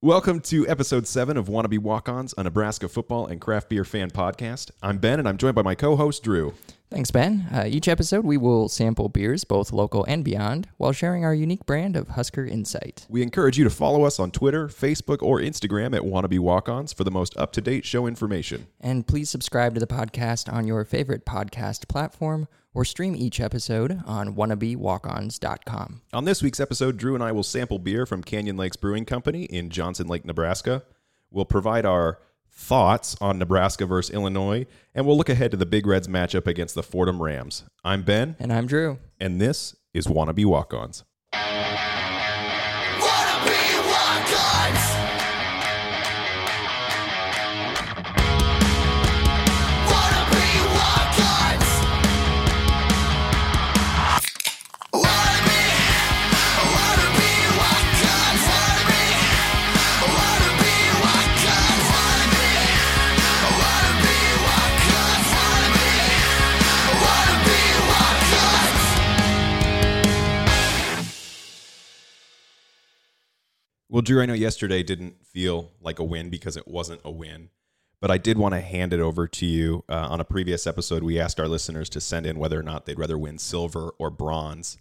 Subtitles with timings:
[0.00, 4.12] Welcome to episode seven of Wannabe Walk Ons, a Nebraska football and craft beer fan
[4.12, 4.70] podcast.
[4.80, 6.54] I'm Ben, and I'm joined by my co host, Drew.
[6.90, 7.46] Thanks, Ben.
[7.52, 11.66] Uh, each episode, we will sample beers, both local and beyond, while sharing our unique
[11.66, 13.04] brand of Husker Insight.
[13.10, 16.94] We encourage you to follow us on Twitter, Facebook, or Instagram at Wannabe Walk Ons
[16.94, 18.68] for the most up to date show information.
[18.80, 24.00] And please subscribe to the podcast on your favorite podcast platform or stream each episode
[24.06, 26.00] on wannabewalkons.com.
[26.14, 29.44] On this week's episode, Drew and I will sample beer from Canyon Lakes Brewing Company
[29.44, 30.84] in Johnson Lake, Nebraska.
[31.30, 32.18] We'll provide our
[32.62, 36.74] thoughts on Nebraska versus Illinois, and we'll look ahead to the Big Reds matchup against
[36.74, 37.64] the Fordham Rams.
[37.84, 38.98] I'm Ben, And I'm Drew.
[39.20, 41.04] and this is Wannabe Walk Ons.
[73.90, 77.48] Well, Drew, I know yesterday didn't feel like a win because it wasn't a win,
[78.02, 79.82] but I did want to hand it over to you.
[79.88, 82.84] Uh, on a previous episode, we asked our listeners to send in whether or not
[82.84, 84.76] they'd rather win silver or bronze,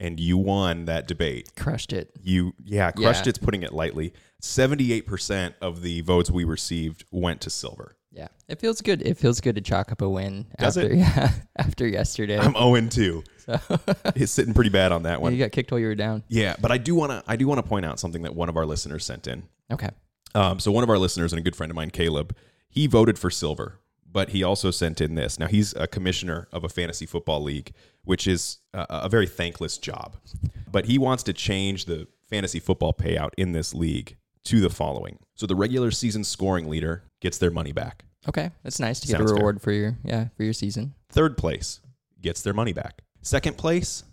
[0.00, 1.50] and you won that debate.
[1.56, 2.10] Crushed it.
[2.22, 3.30] You, yeah, crushed Yeah.
[3.30, 4.12] it's putting it lightly.
[4.42, 7.96] 78% of the votes we received went to silver.
[8.10, 8.28] Yeah.
[8.48, 9.02] It feels good.
[9.02, 10.96] It feels good to chalk up a win Does after it?
[10.98, 12.38] yeah, after yesterday.
[12.38, 13.24] I'm 0 2.
[13.38, 13.60] so
[14.16, 15.32] It's sitting pretty bad on that one.
[15.32, 16.22] you got kicked while you were down.
[16.28, 18.48] Yeah, but I do want to I do want to point out something that one
[18.48, 19.44] of our listeners sent in.
[19.70, 19.90] Okay.
[20.34, 22.34] Um, so one of our listeners and a good friend of mine, Caleb,
[22.68, 23.78] he voted for silver,
[24.10, 25.38] but he also sent in this.
[25.38, 27.72] Now he's a commissioner of a fantasy football league,
[28.04, 30.16] which is a, a very thankless job.
[30.70, 35.18] But he wants to change the fantasy football payout in this league to the following:
[35.34, 38.04] so the regular season scoring leader gets their money back.
[38.28, 38.50] Okay.
[38.62, 39.38] That's nice to get Sounds a fair.
[39.38, 40.94] reward for your yeah, for your season.
[41.10, 41.80] Third place
[42.20, 43.02] gets their money back.
[43.22, 44.04] Second place,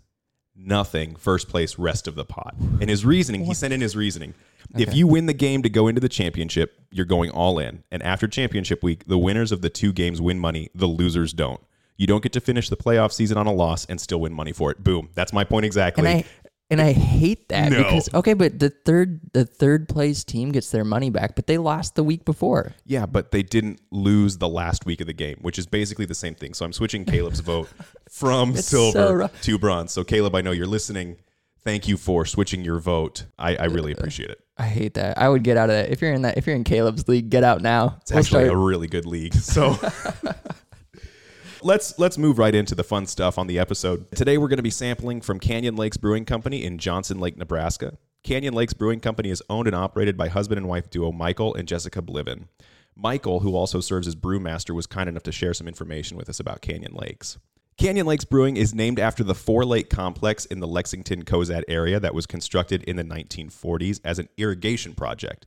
[0.54, 1.16] nothing.
[1.16, 2.54] First place, rest of the pot.
[2.80, 4.34] And his reasoning, he sent in his reasoning.
[4.74, 7.84] If you win the game to go into the championship, you're going all in.
[7.90, 11.60] And after championship week, the winners of the two games win money, the losers don't.
[11.96, 14.52] You don't get to finish the playoff season on a loss and still win money
[14.52, 14.84] for it.
[14.84, 15.08] Boom.
[15.14, 16.06] That's my point exactly.
[16.06, 16.24] And I
[16.68, 17.78] and I hate that No.
[17.78, 21.56] because okay, but the third the third place team gets their money back, but they
[21.58, 22.74] lost the week before.
[22.84, 26.14] yeah, but they didn't lose the last week of the game, which is basically the
[26.14, 26.52] same thing.
[26.54, 27.68] So I'm switching Caleb's vote
[28.10, 29.92] from It's so silver to bronze.
[29.92, 31.16] So Caleb, I know you're listening.
[31.66, 33.24] Thank you for switching your vote.
[33.36, 34.40] I, I really uh, appreciate it.
[34.56, 35.18] I hate that.
[35.18, 35.90] I would get out of that.
[35.90, 37.98] If you're in that if you're in Caleb's league, get out now.
[38.02, 39.34] It's actually a really good league.
[39.34, 39.76] So
[41.62, 44.08] let's let's move right into the fun stuff on the episode.
[44.12, 47.98] Today we're going to be sampling from Canyon Lakes Brewing Company in Johnson Lake, Nebraska.
[48.22, 51.66] Canyon Lakes Brewing Company is owned and operated by husband and wife duo Michael and
[51.66, 52.44] Jessica Bliven.
[52.94, 56.38] Michael, who also serves as brewmaster, was kind enough to share some information with us
[56.38, 57.38] about Canyon Lakes.
[57.78, 62.00] Canyon Lakes Brewing is named after the Four Lake Complex in the Lexington Cozad area
[62.00, 65.46] that was constructed in the 1940s as an irrigation project.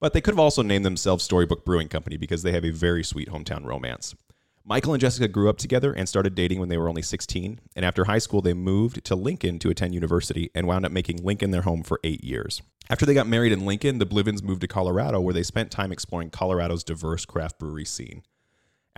[0.00, 3.04] But they could have also named themselves Storybook Brewing Company because they have a very
[3.04, 4.16] sweet hometown romance.
[4.64, 7.60] Michael and Jessica grew up together and started dating when they were only 16.
[7.76, 11.22] And after high school, they moved to Lincoln to attend university and wound up making
[11.22, 12.60] Lincoln their home for eight years.
[12.90, 15.92] After they got married in Lincoln, the Blivens moved to Colorado, where they spent time
[15.92, 18.24] exploring Colorado's diverse craft brewery scene.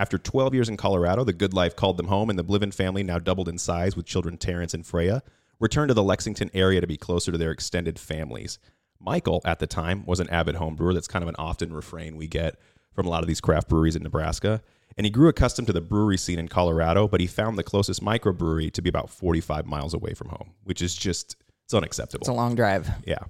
[0.00, 3.02] After 12 years in Colorado, the good life called them home, and the Bliven family,
[3.02, 5.22] now doubled in size with children Terrence and Freya,
[5.58, 8.58] returned to the Lexington area to be closer to their extended families.
[8.98, 10.94] Michael, at the time, was an avid home brewer.
[10.94, 12.58] That's kind of an often refrain we get
[12.94, 14.62] from a lot of these craft breweries in Nebraska.
[14.96, 18.02] And he grew accustomed to the brewery scene in Colorado, but he found the closest
[18.02, 21.36] microbrewery to be about 45 miles away from home, which is just,
[21.66, 22.22] it's unacceptable.
[22.22, 22.88] It's a long drive.
[23.04, 23.24] Yeah.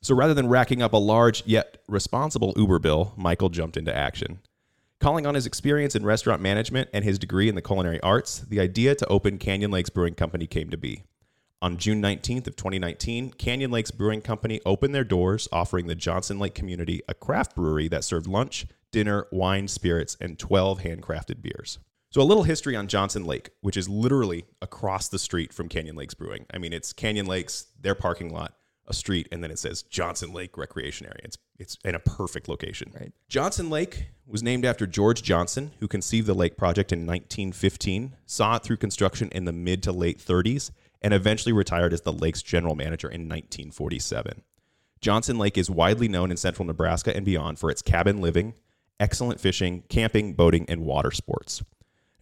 [0.00, 4.38] So rather than racking up a large yet responsible Uber bill, Michael jumped into action.
[5.00, 8.60] Calling on his experience in restaurant management and his degree in the culinary arts, the
[8.60, 11.02] idea to open Canyon Lakes Brewing Company came to be.
[11.60, 16.38] On June 19th of 2019, Canyon Lakes Brewing Company opened their doors, offering the Johnson
[16.38, 21.78] Lake community a craft brewery that served lunch, dinner, wine, spirits, and 12 handcrafted beers.
[22.10, 25.96] So, a little history on Johnson Lake, which is literally across the street from Canyon
[25.96, 26.46] Lakes Brewing.
[26.54, 28.54] I mean, it's Canyon Lakes, their parking lot,
[28.86, 31.20] a street, and then it says Johnson Lake Recreation Area.
[31.24, 32.92] It's it's in a perfect location.
[32.94, 33.12] Right.
[33.28, 38.56] Johnson Lake was named after George Johnson, who conceived the lake project in 1915, saw
[38.56, 40.70] it through construction in the mid to late 30s,
[41.00, 44.42] and eventually retired as the lake's general manager in 1947.
[45.00, 48.54] Johnson Lake is widely known in central Nebraska and beyond for its cabin living,
[48.98, 51.62] excellent fishing, camping, boating, and water sports.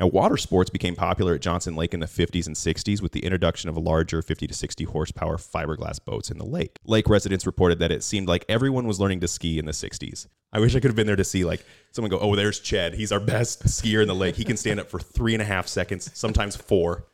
[0.00, 3.24] Now, water sports became popular at Johnson Lake in the 50s and 60s with the
[3.24, 6.78] introduction of larger 50 to 60 horsepower fiberglass boats in the lake.
[6.84, 10.26] Lake residents reported that it seemed like everyone was learning to ski in the 60s.
[10.52, 12.94] I wish I could have been there to see like someone go, "Oh, there's Ched.
[12.94, 14.36] He's our best skier in the lake.
[14.36, 17.04] He can stand up for three and a half seconds, sometimes four."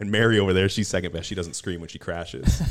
[0.00, 1.28] And Mary over there, she's second best.
[1.28, 2.62] She doesn't scream when she crashes.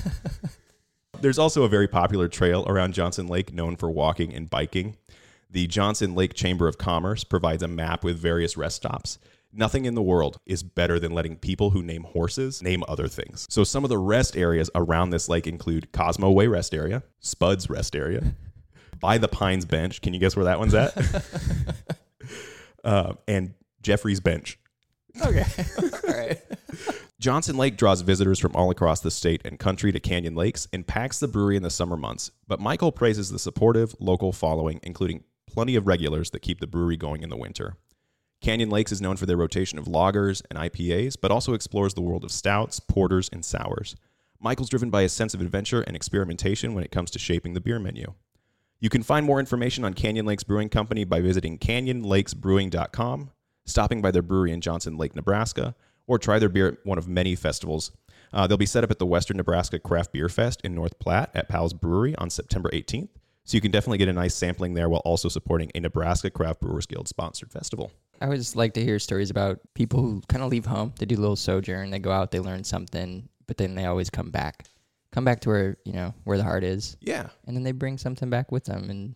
[1.21, 4.97] There's also a very popular trail around Johnson Lake known for walking and biking.
[5.50, 9.19] The Johnson Lake Chamber of Commerce provides a map with various rest stops.
[9.55, 13.45] Nothing in the world is better than letting people who name horses name other things.
[13.50, 17.69] So some of the rest areas around this lake include Cosmo Way Rest Area, Spud's
[17.69, 18.33] Rest Area,
[19.00, 20.01] by the Pines Bench.
[20.01, 20.95] Can you guess where that one's at?
[22.83, 23.53] uh, and
[23.83, 24.57] Jeffrey's Bench.
[25.23, 25.45] Okay.
[25.81, 26.41] All right.
[27.19, 30.85] Johnson Lake draws visitors from all across the state and country to Canyon Lakes and
[30.85, 32.31] packs the brewery in the summer months.
[32.47, 36.97] But Michael praises the supportive local following, including plenty of regulars that keep the brewery
[36.97, 37.77] going in the winter.
[38.44, 42.01] Canyon Lakes is known for their rotation of lagers and IPAs, but also explores the
[42.01, 43.95] world of stouts, porters, and sours.
[44.38, 47.62] Michael's driven by a sense of adventure and experimentation when it comes to shaping the
[47.62, 48.13] beer menu.
[48.81, 53.31] You can find more information on Canyon Lakes Brewing Company by visiting canyonlakesbrewing.com,
[53.66, 55.74] stopping by their brewery in Johnson Lake, Nebraska,
[56.06, 57.94] or try their beer at one of many festivals.
[58.34, 61.31] Uh, they'll be set up at the Western Nebraska Craft Beer Fest in North Platte
[61.34, 63.07] at Powell's Brewery on September 18th.
[63.46, 66.60] So you can definitely get a nice sampling there while also supporting a Nebraska Craft
[66.60, 67.94] Brewers Guild sponsored festival.
[68.24, 70.94] I always like to hear stories about people who kind of leave home.
[70.98, 71.90] They do a little sojourn.
[71.90, 72.31] They go out.
[72.31, 74.66] They learn something, but then they always come back.
[75.12, 77.28] Come back to where you know where the heart is, Yeah.
[77.46, 79.16] and then they bring something back with them, and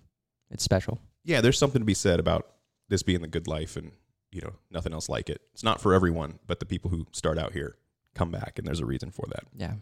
[0.51, 0.99] it's special.
[1.23, 2.47] Yeah, there's something to be said about
[2.89, 3.91] this being the good life and,
[4.31, 5.41] you know, nothing else like it.
[5.53, 7.77] It's not for everyone, but the people who start out here
[8.13, 9.43] come back, and there's a reason for that.
[9.55, 9.73] Yeah.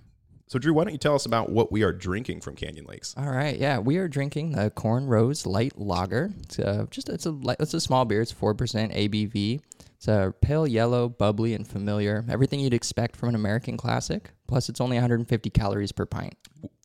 [0.47, 3.15] So, Drew, why don't you tell us about what we are drinking from Canyon Lakes?
[3.17, 6.31] All right, yeah, we are drinking the Corn Rows Light Lager.
[6.41, 8.21] It's uh, just it's a light, it's a small beer.
[8.21, 9.59] It's four percent ABV.
[9.95, 12.25] It's a pale yellow, bubbly, and familiar.
[12.29, 14.31] Everything you'd expect from an American classic.
[14.47, 16.35] Plus, it's only 150 calories per pint.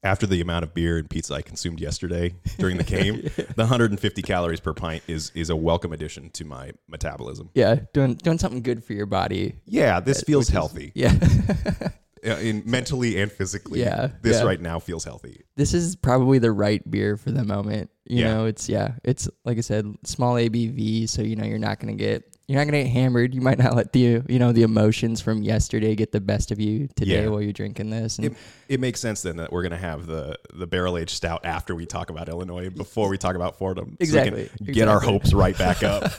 [0.03, 4.23] After the amount of beer and pizza I consumed yesterday during the game, the 150
[4.23, 7.51] calories per pint is is a welcome addition to my metabolism.
[7.53, 9.57] Yeah, doing doing something good for your body.
[9.67, 11.89] Yeah, this feels healthy, Yeah, uh,
[12.27, 13.81] Uh, in mentally and physically.
[13.81, 14.45] Yeah, this yeah.
[14.45, 15.43] right now feels healthy.
[15.57, 17.91] this is probably the right beer for the moment.
[18.07, 18.35] You Yeah.
[18.35, 21.95] know, it's yeah, it's like I said, small ABV, so you know you're not gonna
[21.95, 23.35] get you're not gonna get hammered.
[23.35, 26.59] You might not let the you know the emotions from yesterday get the best of
[26.61, 27.29] you today Yeah.
[27.29, 28.19] while you're drinking this.
[28.19, 28.35] It,
[28.69, 31.75] it makes sense then that we're going to have the the barrel aged stout after
[31.75, 33.97] we talk about Illinois before we talk about Fordham.
[34.01, 36.13] Exactly, So we can get our hopes right back up.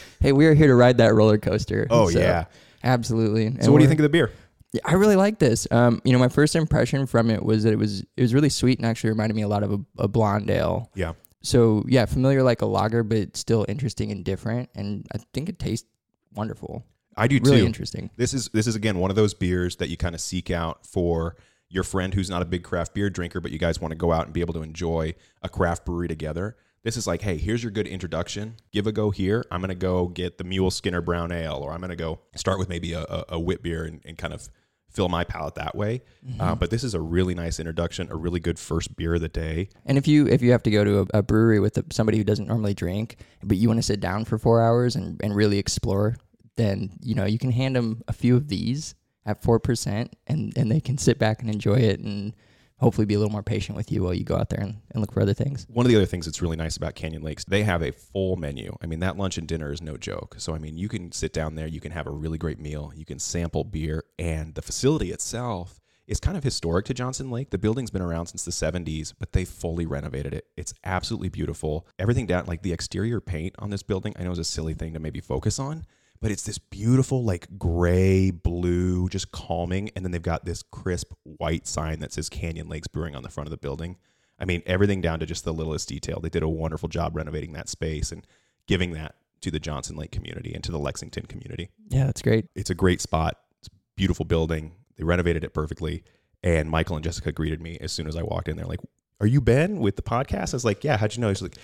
[0.20, 1.86] hey, we are here to ride that roller coaster.
[1.90, 2.44] Oh, So, yeah.
[2.84, 3.46] absolutely.
[3.46, 4.30] And so what do you think of the beer?
[4.72, 5.66] Yeah, I really like this.
[5.70, 8.48] Um, you know, my first impression from it was that it was it was really
[8.48, 10.90] sweet and actually reminded me a lot of a, a blonde ale.
[10.94, 11.12] Yeah.
[11.42, 14.70] So yeah, familiar like a lager, but still interesting and different.
[14.74, 15.88] And I think it tastes
[16.34, 16.84] wonderful.
[17.16, 17.66] I do Really too.
[17.66, 18.10] interesting.
[18.16, 20.86] This is this is again one of those beers that you kind of seek out
[20.86, 21.36] for
[21.68, 24.12] your friend who's not a big craft beer drinker, but you guys want to go
[24.12, 26.56] out and be able to enjoy a craft brewery together.
[26.84, 28.56] This is like, hey, here's your good introduction.
[28.72, 29.44] Give a go here.
[29.50, 32.68] I'm gonna go get the Mule Skinner Brown Ale, or I'm gonna go start with
[32.68, 34.48] maybe a, a, a wit beer and, and kind of
[34.92, 36.02] fill my palate that way.
[36.38, 39.28] Uh, but this is a really nice introduction, a really good first beer of the
[39.28, 39.68] day.
[39.86, 42.18] And if you if you have to go to a, a brewery with a, somebody
[42.18, 45.34] who doesn't normally drink, but you want to sit down for four hours and, and
[45.34, 46.16] really explore,
[46.56, 48.94] then you know you can hand them a few of these
[49.26, 52.34] at four percent, and and they can sit back and enjoy it, and
[52.82, 55.00] hopefully be a little more patient with you while you go out there and, and
[55.00, 55.66] look for other things.
[55.70, 58.36] One of the other things that's really nice about Canyon Lakes, they have a full
[58.36, 58.76] menu.
[58.82, 60.34] I mean, that lunch and dinner is no joke.
[60.38, 62.92] So, I mean, you can sit down there, you can have a really great meal,
[62.94, 67.50] you can sample beer, and the facility itself is kind of historic to Johnson Lake.
[67.50, 70.46] The building's been around since the 70s, but they fully renovated it.
[70.56, 71.86] It's absolutely beautiful.
[71.98, 74.94] Everything down, like the exterior paint on this building, I know is a silly thing
[74.94, 75.84] to maybe focus on,
[76.22, 79.90] but it's this beautiful, like gray, blue, just calming.
[79.96, 83.28] And then they've got this crisp white sign that says Canyon Lakes Brewing on the
[83.28, 83.96] front of the building.
[84.38, 86.20] I mean, everything down to just the littlest detail.
[86.20, 88.24] They did a wonderful job renovating that space and
[88.68, 91.70] giving that to the Johnson Lake community and to the Lexington community.
[91.88, 92.46] Yeah, that's great.
[92.54, 93.38] It's a great spot.
[93.58, 94.76] It's a beautiful building.
[94.96, 96.04] They renovated it perfectly.
[96.44, 98.56] And Michael and Jessica greeted me as soon as I walked in.
[98.56, 98.80] They're like,
[99.20, 100.54] Are you Ben with the podcast?
[100.54, 101.32] I was like, Yeah, how'd you know?
[101.32, 101.58] She's like,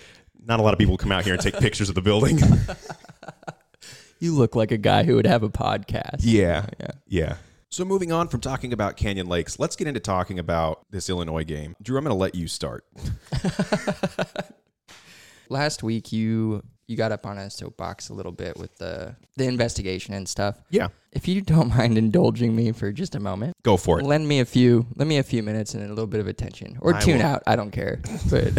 [0.45, 2.39] Not a lot of people come out here and take pictures of the building.
[4.19, 6.17] You look like a guy who would have a podcast.
[6.19, 6.65] yeah.
[6.79, 6.91] Yeah.
[7.07, 7.35] Yeah.
[7.71, 11.43] So moving on from talking about Canyon Lakes, let's get into talking about this Illinois
[11.43, 11.75] game.
[11.81, 12.83] Drew, I'm going to let you start.
[15.49, 19.45] Last week you you got up on a soapbox a little bit with the the
[19.45, 20.59] investigation and stuff.
[20.69, 24.05] Yeah, If you don't mind indulging me for just a moment, go for it.
[24.05, 26.77] lend me a few lend me a few minutes and a little bit of attention.
[26.81, 27.25] Or I tune will.
[27.25, 27.43] out.
[27.47, 27.99] I don't care.
[28.29, 28.53] But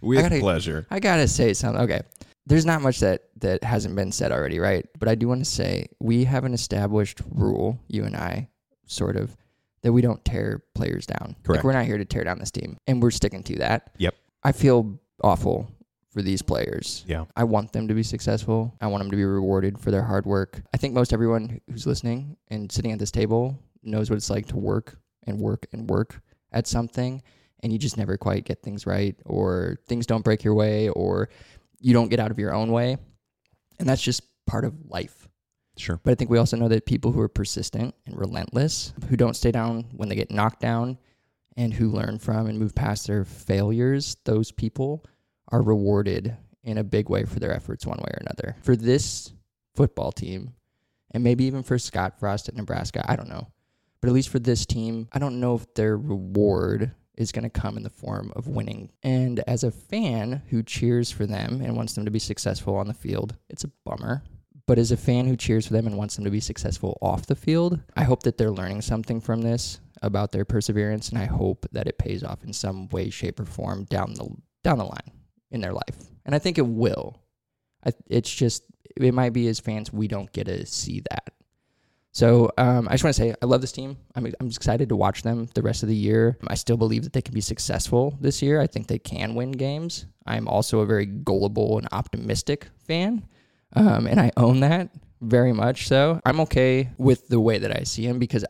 [0.00, 0.86] With gotta- pleasure.
[0.90, 1.82] I gotta say something.
[1.82, 2.02] Okay.
[2.48, 4.86] There's not much that that hasn't been said already, right?
[4.98, 8.48] But I do want to say we have an established rule, you and I,
[8.86, 9.36] sort of,
[9.82, 11.36] that we don't tear players down.
[11.44, 11.58] Correct.
[11.58, 13.90] Like we're not here to tear down this team, and we're sticking to that.
[13.98, 14.14] Yep.
[14.42, 15.70] I feel awful
[16.10, 17.04] for these players.
[17.06, 17.26] Yeah.
[17.36, 18.74] I want them to be successful.
[18.80, 20.62] I want them to be rewarded for their hard work.
[20.72, 24.46] I think most everyone who's listening and sitting at this table knows what it's like
[24.46, 26.20] to work and work and work
[26.52, 27.22] at something
[27.62, 31.28] and you just never quite get things right or things don't break your way or
[31.80, 32.96] you don't get out of your own way.
[33.78, 35.28] And that's just part of life.
[35.76, 36.00] Sure.
[36.02, 39.36] But I think we also know that people who are persistent and relentless, who don't
[39.36, 40.98] stay down when they get knocked down,
[41.56, 45.04] and who learn from and move past their failures, those people
[45.50, 48.56] are rewarded in a big way for their efforts one way or another.
[48.62, 49.32] For this
[49.74, 50.54] football team,
[51.12, 53.48] and maybe even for Scott Frost at Nebraska, I don't know.
[54.00, 57.60] But at least for this team, I don't know if their reward is going to
[57.60, 58.90] come in the form of winning.
[59.02, 62.86] And as a fan who cheers for them and wants them to be successful on
[62.86, 64.22] the field, it's a bummer.
[64.66, 67.26] But as a fan who cheers for them and wants them to be successful off
[67.26, 71.24] the field, I hope that they're learning something from this about their perseverance, and I
[71.24, 74.28] hope that it pays off in some way, shape, or form down the
[74.62, 75.10] down the line
[75.50, 75.96] in their life.
[76.24, 77.20] And I think it will.
[77.84, 78.62] I, it's just
[78.96, 81.32] it might be as fans we don't get to see that.
[82.18, 83.96] So um, I just want to say I love this team.
[84.16, 86.36] I'm I'm excited to watch them the rest of the year.
[86.48, 88.60] I still believe that they can be successful this year.
[88.60, 90.06] I think they can win games.
[90.26, 93.24] I'm also a very gullible and optimistic fan,
[93.76, 95.86] um, and I own that very much.
[95.86, 98.44] So I'm okay with the way that I see him because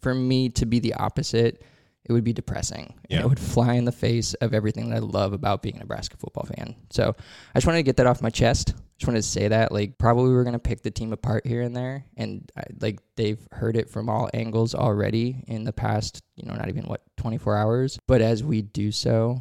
[0.00, 1.64] for me to be the opposite,
[2.04, 2.94] it would be depressing.
[3.08, 3.22] Yeah.
[3.22, 6.16] it would fly in the face of everything that I love about being a Nebraska
[6.16, 6.76] football fan.
[6.90, 7.16] So
[7.56, 8.74] I just wanted to get that off my chest.
[9.00, 9.72] Just wanted to say that.
[9.72, 12.04] Like, probably we're to pick the team apart here and there.
[12.18, 16.54] And I, like, they've heard it from all angles already in the past, you know,
[16.54, 17.98] not even what, 24 hours.
[18.06, 19.40] But as we do so,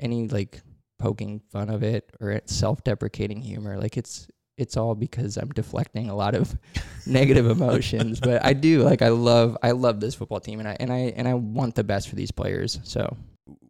[0.00, 0.62] any like
[0.98, 6.08] poking fun of it or self deprecating humor, like, it's, it's all because I'm deflecting
[6.08, 6.56] a lot of
[7.06, 10.76] negative emotions, but I do like I love I love this football team and I
[10.78, 12.78] and I and I want the best for these players.
[12.84, 13.16] So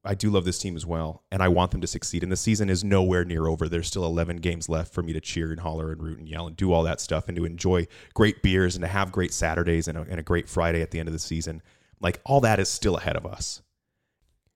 [0.04, 2.22] I do love this team as well, and I want them to succeed.
[2.22, 3.68] And the season is nowhere near over.
[3.68, 6.46] There's still 11 games left for me to cheer and holler and root and yell
[6.46, 9.88] and do all that stuff and to enjoy great beers and to have great Saturdays
[9.88, 11.62] and a, and a great Friday at the end of the season.
[12.00, 13.62] Like all that is still ahead of us.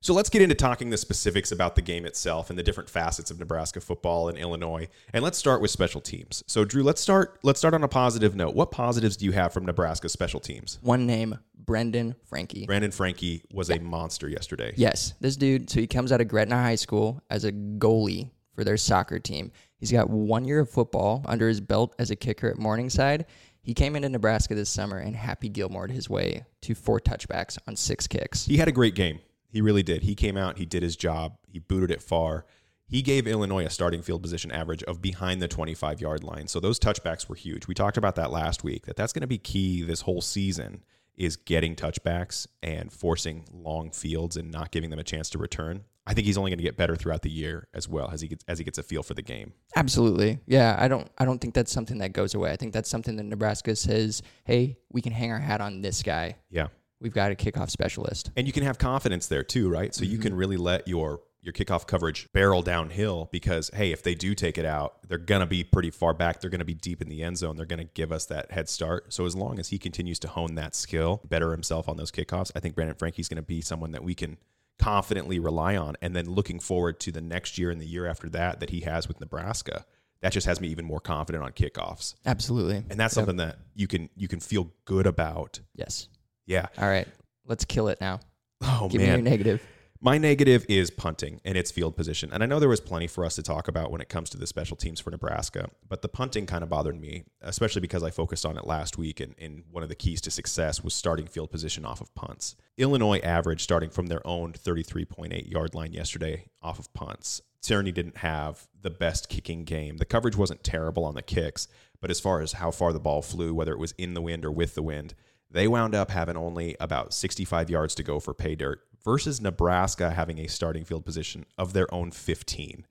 [0.01, 3.33] So let's get into talking the specifics about the game itself and the different facets
[3.33, 4.89] of Nebraska football and Illinois.
[5.13, 6.45] And let's start with special teams.
[6.47, 8.55] So Drew, let's start let's start on a positive note.
[8.55, 10.79] What positives do you have from Nebraska special teams?
[10.83, 12.65] one name, Brendan Franke.
[12.65, 14.73] Brandon Franke was a monster yesterday.
[14.75, 15.69] Yes, this dude.
[15.69, 19.53] So he comes out of Gretna High School as a goalie for their soccer team.
[19.77, 23.27] He's got one year of football under his belt as a kicker at Morningside.
[23.61, 27.77] He came into Nebraska this summer and Happy Gilmore'd his way to four touchbacks on
[27.77, 28.47] six kicks.
[28.47, 29.19] He had a great game.
[29.51, 30.05] He really did.
[30.05, 32.47] He came out, he did his job, he booted it far.
[32.87, 36.49] He gave Illinois a starting field position average of behind the 25 yard line.
[36.49, 37.67] So those touchbacks were huge.
[37.67, 40.83] We talked about that last week, that that's going to be key this whole season
[41.19, 45.85] is getting touchbacks and forcing long fields and not giving them a chance to return.
[46.07, 48.29] I think he's only going to get better throughout the year as well as he
[48.29, 49.53] gets as he gets a feel for the game.
[49.77, 50.39] Absolutely.
[50.47, 52.51] Yeah, I don't I don't think that's something that goes away.
[52.51, 56.03] I think that's something that Nebraska says, "Hey, we can hang our hat on this
[56.03, 56.37] guy.
[56.51, 56.69] Yeah.
[57.01, 59.95] We've got a kickoff specialist." and you can have confidence there too, right?
[59.95, 60.23] So you mm-hmm.
[60.23, 64.59] can really let your your kickoff coverage barrel downhill because hey, if they do take
[64.59, 66.41] it out, they're gonna be pretty far back.
[66.41, 67.57] They're gonna be deep in the end zone.
[67.57, 69.13] They're gonna give us that head start.
[69.15, 72.53] So as long as he continues to hone that skill, better himself on those kickoffs,
[72.55, 74.37] I think Brandon Franke's gonna be someone that we can
[74.79, 75.97] confidently rely on.
[76.03, 78.81] And then looking forward to the next year and the year after that that he
[78.81, 79.87] has with Nebraska,
[80.21, 82.15] that just has me even more confident on kickoffs.
[82.27, 82.85] Absolutely.
[82.91, 85.61] And that's something that you can you can feel good about.
[85.75, 86.09] Yes.
[86.47, 86.67] Yeah.
[86.77, 87.09] All right.
[87.47, 88.21] Let's kill it now.
[88.61, 89.25] Oh Give me your man.
[89.25, 89.63] negative.
[90.01, 92.31] My negative is punting and its field position.
[92.33, 94.37] And I know there was plenty for us to talk about when it comes to
[94.39, 98.11] the special teams for Nebraska, but the punting kind of bothered me, especially because I
[98.11, 99.19] focused on it last week.
[99.19, 102.55] And, and one of the keys to success was starting field position off of punts.
[102.77, 107.43] Illinois averaged starting from their own 33.8 yard line yesterday off of punts.
[107.61, 109.97] Cerni didn't have the best kicking game.
[109.97, 111.67] The coverage wasn't terrible on the kicks,
[112.01, 114.45] but as far as how far the ball flew, whether it was in the wind
[114.45, 115.15] or with the wind,
[115.51, 120.11] they wound up having only about 65 yards to go for pay dirt versus Nebraska
[120.11, 122.87] having a starting field position of their own 15.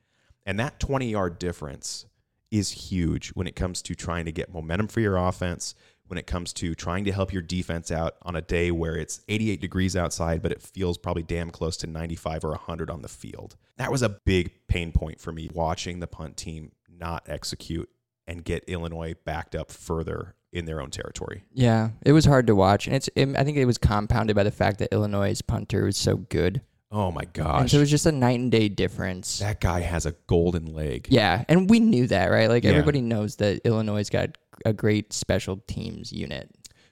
[0.47, 2.07] And that 20 yard difference
[2.49, 5.75] is huge when it comes to trying to get momentum for your offense,
[6.07, 9.21] when it comes to trying to help your defense out on a day where it's
[9.27, 13.07] 88 degrees outside, but it feels probably damn close to 95 or 100 on the
[13.07, 13.55] field.
[13.77, 17.91] That was a big pain point for me watching the punt team not execute
[18.25, 21.43] and get Illinois backed up further in their own territory.
[21.53, 23.09] Yeah, it was hard to watch, and it's.
[23.15, 26.61] It, I think it was compounded by the fact that Illinois' punter was so good,
[26.91, 27.71] Oh my and gosh.
[27.71, 29.39] so it was just a night and day difference.
[29.39, 31.07] that guy has a golden leg.
[31.09, 32.49] Yeah, and we knew that, right?
[32.49, 32.71] Like Yeah.
[32.71, 36.49] everybody knows that Illinois' got a great special teams unit.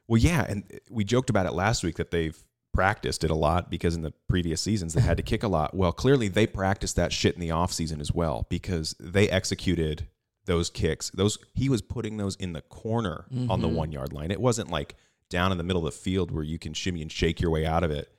[0.07, 2.37] Well, yeah, and we joked about it last week that they've
[2.73, 5.73] practiced it a lot because in the previous seasons they had to kick a lot.
[5.73, 10.07] Well, clearly they practiced that shit in the offseason as well because they executed
[10.45, 11.09] those kicks.
[11.11, 13.79] Those he was putting those in the corner on the mm-hmm.
[13.79, 14.31] 1-yard line.
[14.31, 14.95] It wasn't like
[15.29, 17.65] down in the middle of the field where you can shimmy and shake your way
[17.65, 18.11] out of it.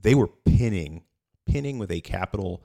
[0.00, 1.04] They were pinning
[1.50, 2.64] pinning with a capital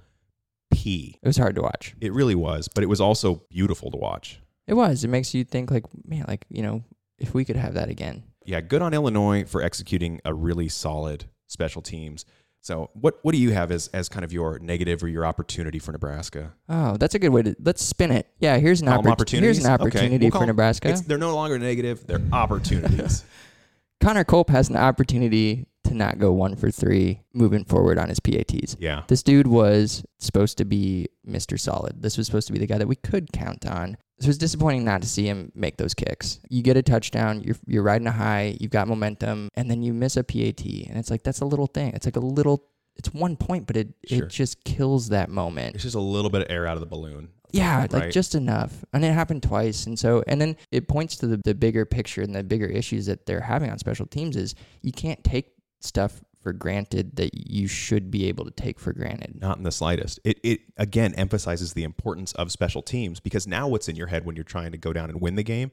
[0.72, 1.20] P.
[1.22, 1.96] It was hard to watch.
[2.00, 4.42] It really was, but it was also beautiful to watch.
[4.68, 5.04] It was.
[5.04, 6.84] It makes you think, like, man, like you know,
[7.18, 8.24] if we could have that again.
[8.46, 12.26] yeah, good on Illinois for executing a really solid special teams.
[12.66, 15.78] So, what what do you have as as kind of your negative or your opportunity
[15.78, 16.54] for Nebraska?
[16.68, 18.26] Oh, that's a good way to let's spin it.
[18.40, 19.64] Yeah, here's an oppor- Here's an opportunities?
[19.64, 20.90] Okay, opportunity we'll for Nebraska.
[20.90, 23.24] It's, they're no longer negative; they're opportunities.
[24.02, 28.20] Connor Culp has an opportunity to not go one for three moving forward on his
[28.20, 28.76] PATs.
[28.80, 31.60] yeah, This dude was supposed to be Mr.
[31.60, 32.02] Solid.
[32.02, 33.98] This was supposed to be the guy that we could count on.
[34.20, 36.40] So it was disappointing not to see him make those kicks.
[36.50, 39.94] You get a touchdown, you're you're riding a high, you've got momentum, and then you
[39.94, 41.94] miss a PAT, and it's like that's a little thing.
[41.94, 42.64] It's like a little.
[42.98, 44.24] It's one point, but it Sure.
[44.24, 45.76] it just kills that moment.
[45.76, 47.28] it's just a little bit of air out of the balloon.
[47.52, 48.12] Yeah, like Right.
[48.12, 48.84] just enough.
[48.94, 49.86] And it happened twice.
[49.86, 53.06] And so, and then it points to the, the bigger picture and the bigger issues
[53.08, 55.52] that they're having on special teams is you can't take
[55.86, 59.40] stuff for granted that you should be able to take for granted.
[59.42, 60.20] Not in the slightest.
[60.24, 64.26] It it again emphasizes the importance of special teams because now what's in your head
[64.26, 65.72] when you're trying to go down and win the game?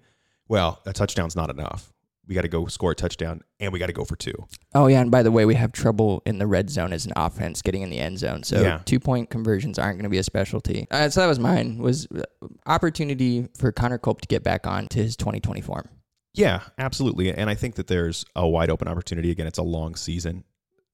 [0.48, 1.92] Well, a touchdown's not enough.
[2.26, 4.32] We got to go score a touchdown and we got to go for two.
[4.74, 5.00] Oh, yeah.
[5.00, 7.82] And by the way, we have trouble in the red zone as an offense getting
[7.82, 8.44] in the end zone.
[8.44, 8.80] So Yeah.
[8.84, 10.86] two point conversions aren't going to be a specialty.
[10.90, 12.22] Uh, so that was mine was uh,
[12.66, 15.88] opportunity for Connor Culp to get back on to his 2020 form.
[16.34, 17.32] Yeah, absolutely.
[17.32, 19.30] And I think that there's a wide open opportunity.
[19.30, 20.44] Again, it's a long season.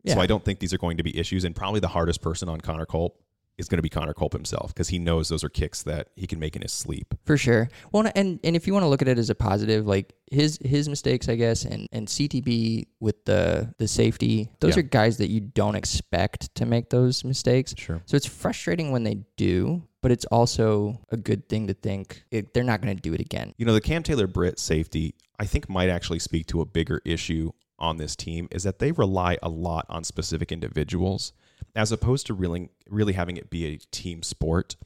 [0.07, 1.45] So I don't think these are going to be issues.
[1.45, 3.21] And probably the hardest person on Connor Culp
[3.59, 6.27] is going to be Connor Culp himself because he knows those are kicks that he
[6.27, 7.13] can make in his sleep.
[7.25, 7.69] For sure.
[7.93, 10.59] Well, and and if you want to look at it as a positive, like his
[10.65, 14.81] his mistakes, I guess, and and CTB with the the safety, those Yeah.
[14.81, 17.75] are guys that you don't expect to make those mistakes.
[17.77, 18.01] Sure.
[18.07, 22.55] So it's frustrating when they do, but it's also a good thing to think it,
[22.55, 23.55] they're not going to do it again.
[23.59, 27.01] You know, the Cam Taylor Britt safety, I think might actually speak to a bigger
[27.05, 31.33] issue on this team is that they rely a lot on specific individuals
[31.75, 34.77] as opposed to really really having it be a team sport.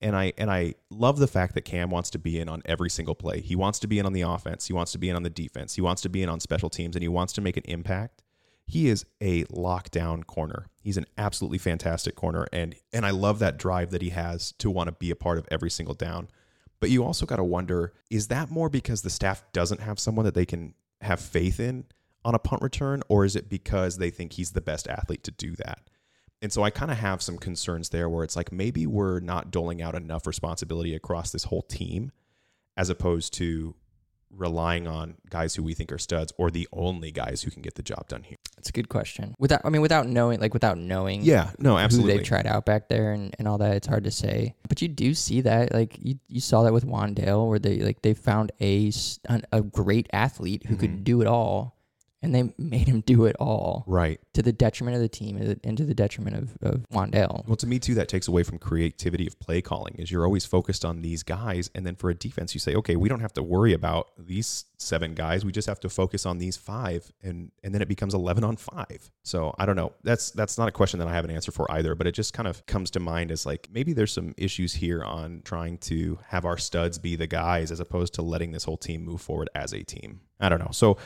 [0.00, 2.90] And I and I love the fact that Cam wants to be in on every
[2.90, 3.40] single play.
[3.40, 5.30] He wants to be in on the offense, he wants to be in on the
[5.30, 7.64] defense, he wants to be in on special teams and he wants to make an
[7.66, 8.22] impact.
[8.66, 10.66] He is a lockdown corner.
[10.82, 14.70] He's an absolutely fantastic corner and and I love that drive that he has to
[14.70, 16.28] want to be a part of every single down.
[16.80, 20.24] But you also got to wonder is that more because the staff doesn't have someone
[20.24, 21.84] that they can have faith in
[22.24, 25.30] on a punt return, or is it because they think he's the best athlete to
[25.30, 25.88] do that?
[26.40, 29.50] And so I kind of have some concerns there where it's like maybe we're not
[29.50, 32.12] doling out enough responsibility across this whole team
[32.76, 33.74] as opposed to
[34.30, 37.74] relying on guys who we think are studs or the only guys who can get
[37.76, 38.36] the job done here.
[38.56, 39.34] That's a good question.
[39.38, 42.18] Without, I mean, without knowing, like without knowing, Yeah, no, who absolutely.
[42.18, 43.74] they've tried out back there and, and all that.
[43.76, 45.72] It's hard to say, but you do see that.
[45.72, 48.92] Like you, you saw that with Wan'Dale, where they like they found a
[49.50, 50.80] a great athlete who Mm-hmm.
[50.80, 51.77] could do it all,
[52.22, 54.20] and they made him do it all Right.
[54.34, 57.46] to the detriment of the team and to the detriment of, of Wan'Dale.
[57.46, 59.94] Well, to me too, that takes away from creativity of play calling.
[59.98, 62.96] Is you're always focused on these guys, and then for a defense, you say, okay,
[62.96, 65.44] we don't have to worry about these seven guys.
[65.44, 68.56] We just have to focus on these five, and and then it becomes eleven on
[68.56, 69.10] five.
[69.22, 69.92] So I don't know.
[70.02, 72.32] That's that's not a question that I have an answer for either, but it just
[72.32, 76.18] kind of comes to mind as like maybe there's some issues here on trying to
[76.26, 79.48] have our studs be the guys as opposed to letting this whole team move forward
[79.54, 80.20] as a team.
[80.40, 80.70] I don't know.
[80.72, 80.96] So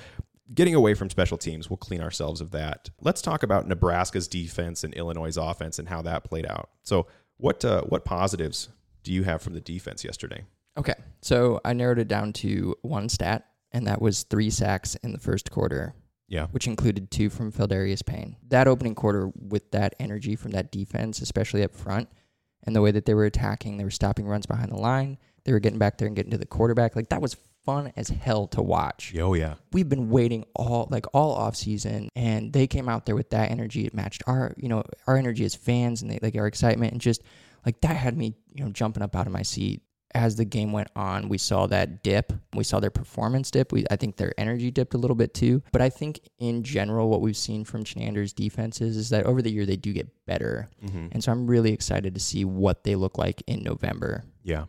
[0.54, 2.90] getting away from special teams, we'll clean ourselves of that.
[3.00, 6.70] Let's talk about Nebraska's defense and Illinois' offense and how that played out.
[6.82, 8.68] So, what uh, what positives
[9.02, 10.44] do you have from the defense yesterday?
[10.78, 15.12] Okay, so I narrowed it down to one stat, and that was three sacks in
[15.12, 15.94] the first quarter.
[16.28, 18.36] Yeah, which included two from Pheldarius Payne.
[18.48, 22.08] That opening quarter, with that energy from that defense, especially up front,
[22.64, 25.18] and the way that they were attacking, they were stopping runs behind the line.
[25.44, 26.94] They were getting back there and getting to the quarterback.
[26.94, 29.14] Like that was fun as hell to watch.
[29.18, 33.16] oh yeah, We've been waiting all like all off season, and they came out there
[33.16, 33.86] with that energy.
[33.86, 37.00] It matched our, you know, our energy as fans and they, like our excitement, and
[37.00, 37.22] just
[37.64, 39.82] like that had me, you know, jumping up out of my seat
[40.14, 42.32] as the game went on, we saw that dip.
[42.54, 43.72] We saw their performance dip.
[43.72, 45.62] We, I think their energy dipped a little bit too.
[45.72, 49.50] But I think in general, what we've seen from Chinander's defenses is that over the
[49.50, 50.68] year they do get better.
[50.84, 51.08] Mm-hmm.
[51.12, 54.24] And so I'm really excited to see what they look like in November.
[54.42, 54.66] Yeah.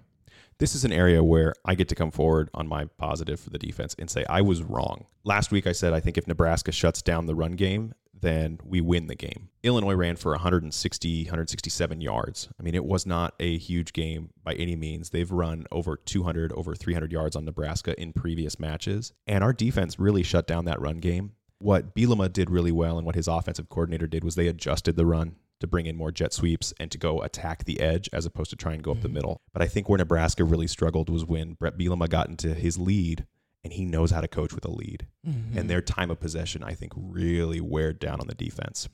[0.60, 3.60] This is an area where I get to come forward on my positive for the
[3.60, 5.06] defense and say I was wrong.
[5.24, 8.80] Last week I said I think if Nebraska shuts down the run game, then we
[8.80, 9.50] win the game.
[9.64, 12.48] Illinois ran for 160, 167 yards.
[12.58, 15.10] I mean, it was not a huge game by any means.
[15.10, 20.00] They've run over 200, over 300 yards on Nebraska in previous matches, and our defense
[20.00, 21.34] really shut down that run game.
[21.60, 25.06] What Bielema did really well and what his offensive coordinator did was they adjusted the
[25.06, 28.50] run to bring in more jet sweeps and to go attack the edge as opposed
[28.50, 29.16] to try and go up the mm-hmm.
[29.16, 29.42] middle.
[29.54, 33.26] But I think where Nebraska really struggled was when Bret Bielema got into his lead
[33.64, 35.08] and he knows how to coach with a lead.
[35.26, 35.58] Mm-hmm.
[35.58, 38.90] And their time of possession, I think, really weared down on the defense.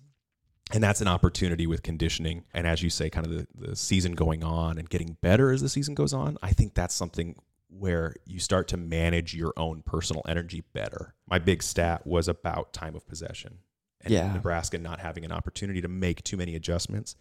[0.72, 2.46] And that's an opportunity with conditioning.
[2.54, 5.64] And as you say, kind of the, the season going on and getting better as
[5.64, 7.36] the season goes on, I think that's something
[7.68, 11.16] where you start to manage your own personal energy better.
[11.28, 13.58] My big stat was about time of possession
[14.02, 14.32] and Yeah.
[14.34, 17.16] Nebraska not having an opportunity to make too many adjustments.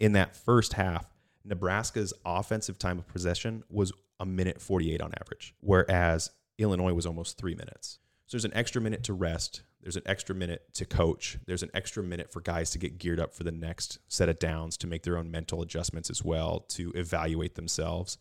[0.00, 1.06] In that first half,
[1.44, 7.36] Nebraska's offensive time of possession was a minute 48 on average, whereas Illinois was almost
[7.38, 7.98] three minutes.
[8.26, 9.62] So there's an extra minute to rest.
[9.82, 11.38] There's an extra minute to coach.
[11.46, 14.38] There's an extra minute for guys to get geared up for the next set of
[14.38, 18.16] downs, to make their own mental adjustments as well, to evaluate themselves.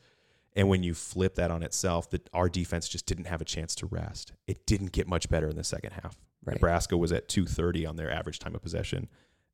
[0.56, 3.76] And when you flip that on itself, that our defense just didn't have a chance
[3.76, 4.34] to rest.
[4.46, 6.18] It didn't get much better in the second half.
[6.46, 6.56] Right.
[6.56, 9.08] Nebraska was at 230 on their average time of possession,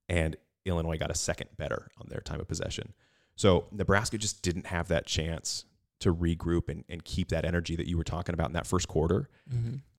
[0.07, 2.93] and Illinois got a second better on their time of possession.
[3.35, 5.65] So Nebraska just didn't have that chance
[5.99, 8.87] to regroup and, and keep that energy that you were talking about in that first
[8.87, 9.29] quarter.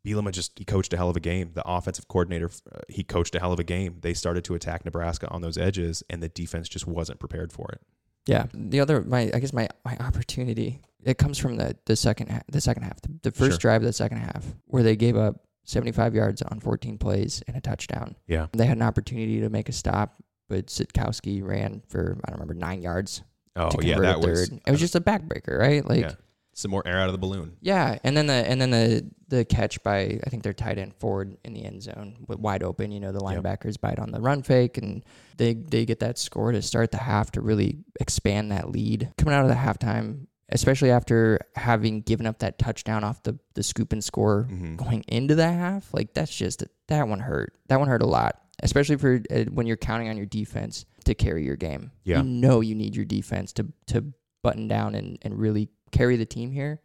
[0.07, 1.51] Bielema just he coached a hell of a game.
[1.55, 3.99] The offensive coordinator uh, he coached a hell of a game.
[4.01, 7.71] They started to attack Nebraska on those edges, and the defense just wasn't prepared for
[7.73, 7.81] it.
[8.27, 8.47] Yeah.
[8.55, 12.43] The other, my, I guess my, my opportunity, it comes from the, the second, half,
[12.49, 13.59] the second half, the, the first Sure.
[13.59, 17.57] drive of the second half, where they gave up 75 yards on 14 plays and
[17.57, 18.17] a touchdown.
[18.27, 20.17] Yeah, They had an opportunity to make a stop,
[20.49, 23.23] but Sitkowski ran for, I don't remember, nine yards
[23.57, 24.51] oh yeah, that was.
[24.51, 25.87] It was just a backbreaker, right?
[25.87, 26.13] Like, yeah.
[26.55, 27.57] some more air out of the balloon.
[27.61, 30.95] Yeah, and then the and then the the catch by I think their tight end
[30.95, 32.91] Ford in the end zone with wide open.
[32.91, 33.43] You know the Yep.
[33.43, 35.05] linebackers bite on the run fake, and
[35.37, 39.35] they they get that score to start the half to really expand that lead coming
[39.35, 40.27] out of the halftime.
[40.53, 44.77] Especially after having given up that touchdown off the the scoop and score Mhm.
[44.77, 47.55] going into the half, like that's just that one hurt.
[47.69, 51.15] That one hurt a lot, especially for uh, when you're counting on your defense to
[51.15, 51.93] carry your game.
[52.05, 52.23] Yeah.
[52.23, 56.27] you know you need your defense to to button down and and really carry the
[56.27, 56.81] team here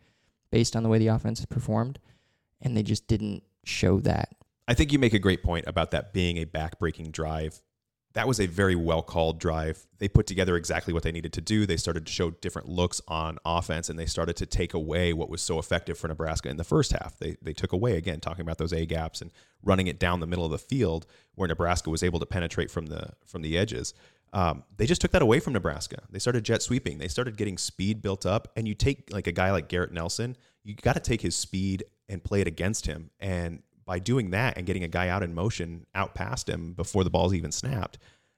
[0.51, 1.99] based on the way the offense performed,
[2.61, 4.29] and they just didn't show that.
[4.67, 7.61] I think you make a great point about that being a backbreaking drive.
[8.15, 9.85] That was a very well called drive.
[9.99, 11.65] They put together exactly what they needed to do.
[11.65, 15.29] They started to show different looks on offense and they started to take away what
[15.29, 17.17] was so effective for Nebraska in the first half.
[17.19, 20.27] They, they took away, again, talking about those A gaps and running it down the
[20.27, 23.93] middle of the field where Nebraska was able to penetrate from the, from the edges.
[24.31, 26.03] Um, they just took that away from Nebraska.
[26.09, 26.99] They started jet sweeping.
[26.99, 28.47] They started getting speed built up.
[28.55, 31.83] And you take like a guy like Garrett Nelson, you got to take his speed
[32.07, 33.11] and play it against him.
[33.19, 37.03] And by doing that and getting a guy out in motion, out past him before
[37.03, 37.97] the ball's even snapped,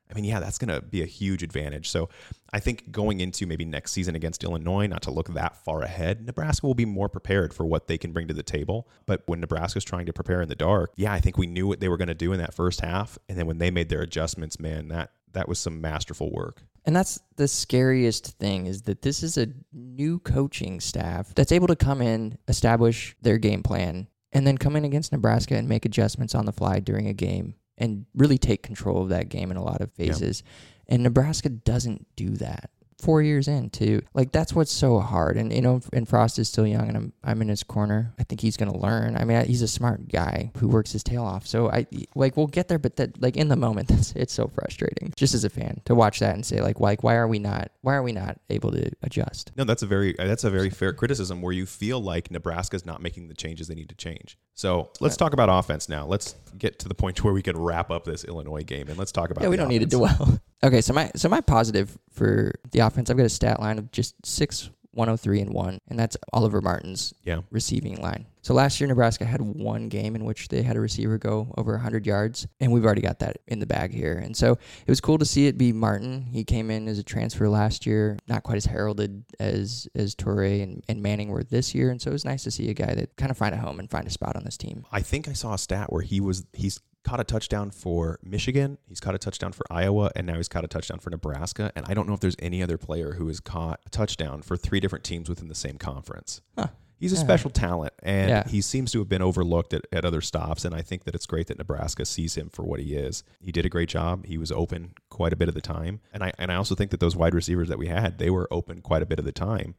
[0.09, 1.89] I mean, yeah, that's going to be a huge advantage.
[1.89, 2.09] So
[2.53, 6.25] I think going into maybe next season against Illinois, not to look that far ahead,
[6.25, 8.87] Nebraska will be more prepared for what they can bring to the table.
[9.05, 11.81] But when Nebraska's trying to prepare in the dark, yeah, I think we knew what
[11.81, 13.17] they were going to do in that first half.
[13.27, 16.63] And then when they made their adjustments, man, that that was some masterful work.
[16.85, 21.67] And that's the scariest thing is that this is a new coaching staff that's able
[21.67, 24.07] to come in, establish their game plan,
[24.37, 27.55] and then come in against Nebraska and make adjustments on the fly during a game
[27.75, 30.43] and really take control of that game in a lot of phases.
[30.87, 32.69] And Nebraska doesn't do that.
[32.99, 34.01] Four years in, too.
[34.13, 35.37] Like that's what's so hard.
[35.37, 38.13] And you know, and Frost is still young, and I'm I'm in his corner.
[38.19, 39.15] I think he's gonna learn.
[39.15, 41.45] I mean, he's a smart guy who works his tail off.
[41.45, 44.47] So I like we'll get there, but that like in the moment, that's it's so
[44.47, 45.13] frustrating.
[45.15, 47.71] Just as a fan to watch that and say like, like why are we not
[47.81, 49.51] why are we not able to adjust?
[49.55, 53.01] No, that's a very that's a very fair criticism where you feel like Nebraska's not
[53.01, 54.37] making the changes they need to change.
[54.55, 56.07] So let's talk about offense now.
[56.07, 59.11] Let's get to the point where we can wrap up this Illinois game and let's
[59.11, 59.43] talk about.
[59.43, 60.17] Yeah, we don't need to offense.
[60.17, 60.39] dwell.
[60.63, 63.91] okay, so my so my positive for the offense, I've got a stat line of
[63.91, 67.41] just six, 103 and one, and that's Oliver Martin's Yeah.
[67.51, 68.25] receiving line.
[68.47, 71.73] So last year Nebraska had one game in which they had a receiver go over
[71.73, 74.13] 100 yards, and we've already got that in the bag here.
[74.13, 76.21] And so it was cool to see it be Martin.
[76.31, 80.63] He came in as a transfer last year, not quite as heralded as as Toure
[80.63, 82.95] and, and Manning were this year, and so it was nice to see a guy
[82.95, 84.85] that kind of find a home and find a spot on this team.
[84.93, 88.77] I think I saw a stat where he was he's caught a touchdown for Michigan.
[88.87, 91.73] He's caught a touchdown for Iowa, and now he's caught a touchdown for Nebraska.
[91.75, 94.55] And I don't know if there's any other player who has caught a touchdown for
[94.55, 96.39] three different teams within the same conference.
[96.57, 96.67] Huh.
[96.99, 97.21] He's a Yeah.
[97.21, 98.47] special talent, and Yeah.
[98.47, 100.65] he seems to have been overlooked at, at other stops.
[100.65, 103.23] And I think that it's great that Nebraska sees him for what he is.
[103.39, 104.25] He did a great job.
[104.25, 106.91] He was open quite a bit of the time, and I and I also think
[106.91, 109.31] that those wide receivers that we had, they were open quite a bit of the
[109.31, 109.75] time.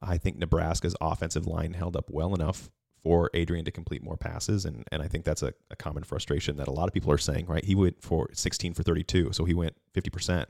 [0.00, 2.70] I think Nebraska's offensive line held up well enough
[3.02, 6.56] for Adrian to complete more passes, and and I think that's a, a common frustration
[6.56, 7.46] that a lot of people are saying.
[7.46, 10.48] Right, he went for 16 for 32, so he went 50 percent,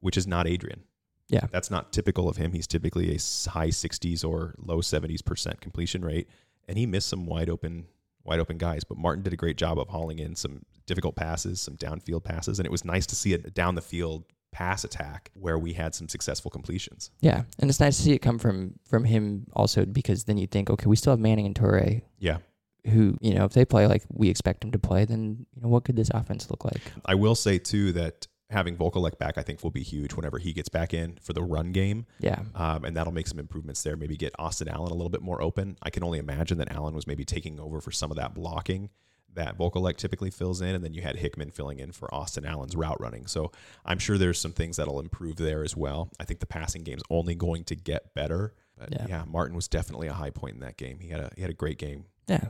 [0.00, 0.84] which is not Adrian.
[1.30, 1.46] Yeah.
[1.50, 2.52] That's not typical of him.
[2.52, 3.18] He's typically a
[3.50, 6.28] high 60s or low 70s percent completion rate,
[6.68, 7.86] and he missed some wide open
[8.24, 8.84] wide open guys.
[8.84, 12.58] But Martin did a great job of hauling in some difficult passes, some downfield passes,
[12.58, 15.94] and it was nice to see a down the field pass attack where we had
[15.94, 17.12] some successful completions.
[17.20, 20.46] Yeah, and it's nice to see it come from from him also because then you
[20.48, 22.38] think, okay, we still have Manning and Toure, Yeah.
[22.86, 25.68] who you know if they play like we expect them to play, then you know
[25.68, 26.80] what could this offense look like?
[27.04, 30.52] I will say too that having Vokolek back, I think will be huge whenever he
[30.52, 32.06] gets back in for the run game.
[32.18, 33.96] Yeah, Um, and that'll make some improvements there.
[33.96, 35.76] Maybe get Austin Allen a little bit more open.
[35.82, 38.90] I can only imagine that Allen was maybe taking over for some of that blocking
[39.34, 42.74] that Vokolek typically fills in, and then you had Hickman filling in for Austin Allen's
[42.74, 43.28] route running.
[43.28, 43.52] So
[43.84, 46.10] I'm sure there's some things that'll improve there as well.
[46.18, 48.54] I think the passing game's only going to get better.
[48.76, 49.24] But yeah, Yeah.
[49.28, 50.98] Martin was definitely a high point in that game.
[50.98, 52.06] He had a he had a great game.
[52.26, 52.48] yeah.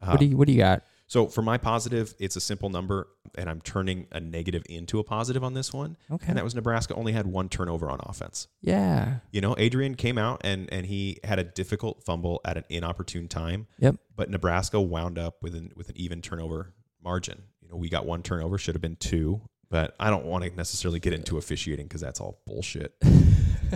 [0.00, 0.82] Uh, what do you what do you got?
[1.06, 5.04] So for my positive, it's a simple number, and I'm turning a negative into a
[5.04, 5.96] positive on this one.
[6.10, 6.26] Okay.
[6.28, 8.48] And that was Nebraska only had one turnover on offense.
[8.62, 9.16] yeah.
[9.30, 13.28] You know, Adrian came out and and he had a difficult fumble at an inopportune
[13.28, 13.96] time, Yep.
[14.16, 17.42] but Nebraska wound up with an with an even turnover margin.
[17.60, 19.40] You know, we got one turnover, should have been two,
[19.70, 22.94] but I don't want to necessarily get into officiating because that's all bullshit.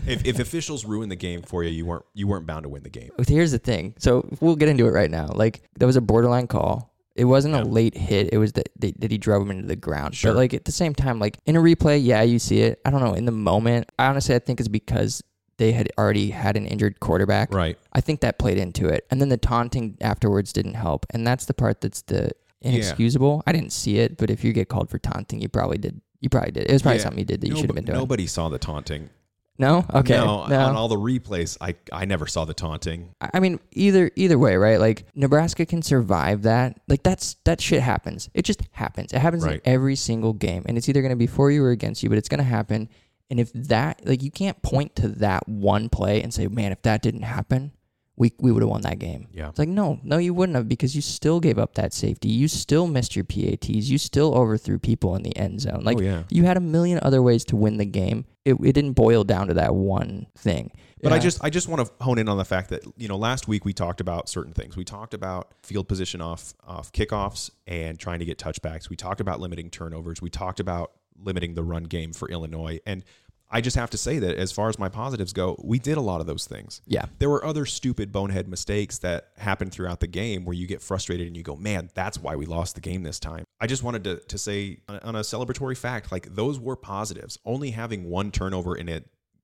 [0.06, 2.82] if, if officials ruin the game for you, you weren't you weren't bound to win
[2.82, 3.10] the game.
[3.26, 3.94] Here's the thing.
[3.98, 5.28] So we'll get into it right now.
[5.34, 6.87] Like that was a borderline call.
[7.18, 7.62] It wasn't Yeah.
[7.62, 8.30] a late hit.
[8.32, 10.14] It was that they, that he drove him into the ground.
[10.14, 10.32] Sure.
[10.32, 12.80] But like at the same time, like in a replay, yeah, you see it.
[12.84, 13.14] I don't know.
[13.14, 15.22] In the moment, I honestly I think it's because
[15.58, 17.52] they had already had an injured quarterback.
[17.52, 17.76] Right.
[17.92, 19.04] I think that played into it.
[19.10, 21.04] And then the taunting afterwards didn't help.
[21.10, 22.30] And that's the part that's the
[22.62, 23.42] inexcusable.
[23.46, 26.00] I didn't see it, but if you get called for taunting, you probably did.
[26.20, 26.64] You probably did.
[26.68, 27.02] It was probably Yeah.
[27.04, 27.98] something you did that you Nobo- should have been doing.
[27.98, 29.10] Nobody saw the taunting.
[29.60, 29.84] No?
[29.92, 30.14] Okay.
[30.16, 33.10] No, on all the replays, I I never saw the taunting.
[33.20, 34.78] I I mean, either either way, right?
[34.78, 36.80] Like Nebraska can survive that.
[36.86, 38.30] Like that's that shit happens.
[38.34, 39.12] It just happens.
[39.12, 39.56] It happens Right.
[39.64, 42.08] in every single game, and it's either going to be for you or against you,
[42.08, 42.88] but it's going to happen.
[43.30, 46.80] And if that, like, you can't point to that one play and say, "Man, if
[46.82, 47.72] that didn't happen,
[48.16, 49.48] we we would have won that game." Yeah.
[49.50, 52.28] It's like, no, no, you wouldn't have because you still gave up that safety.
[52.30, 53.68] You still missed your PATs.
[53.90, 55.82] You still overthrew people in the end zone.
[55.82, 56.22] Like, oh yeah.
[56.30, 58.24] you had a million other ways to win the game.
[58.48, 60.72] It, it didn't boil down to that one thing.
[61.02, 63.16] But I just I just want to hone in on the fact that you know
[63.16, 64.76] last week we talked about certain things.
[64.76, 68.90] We talked about field position off off kickoffs and trying to get touchbacks.
[68.90, 70.20] We talked about limiting turnovers.
[70.20, 72.80] We talked about limiting the run game for Illinois.
[72.86, 73.04] And
[73.50, 76.00] I just have to say that as far as my positives go, we did a
[76.02, 76.82] lot of those things.
[76.86, 80.82] yeah, There were other stupid bonehead mistakes that happened throughout the game where you get
[80.82, 83.44] frustrated and you go, man, that's why we lost the game this time.
[83.60, 86.76] I just wanted to, to say on a- on a celebratory fact, like those were
[86.76, 87.38] positives.
[87.46, 89.00] Only having one turnover in a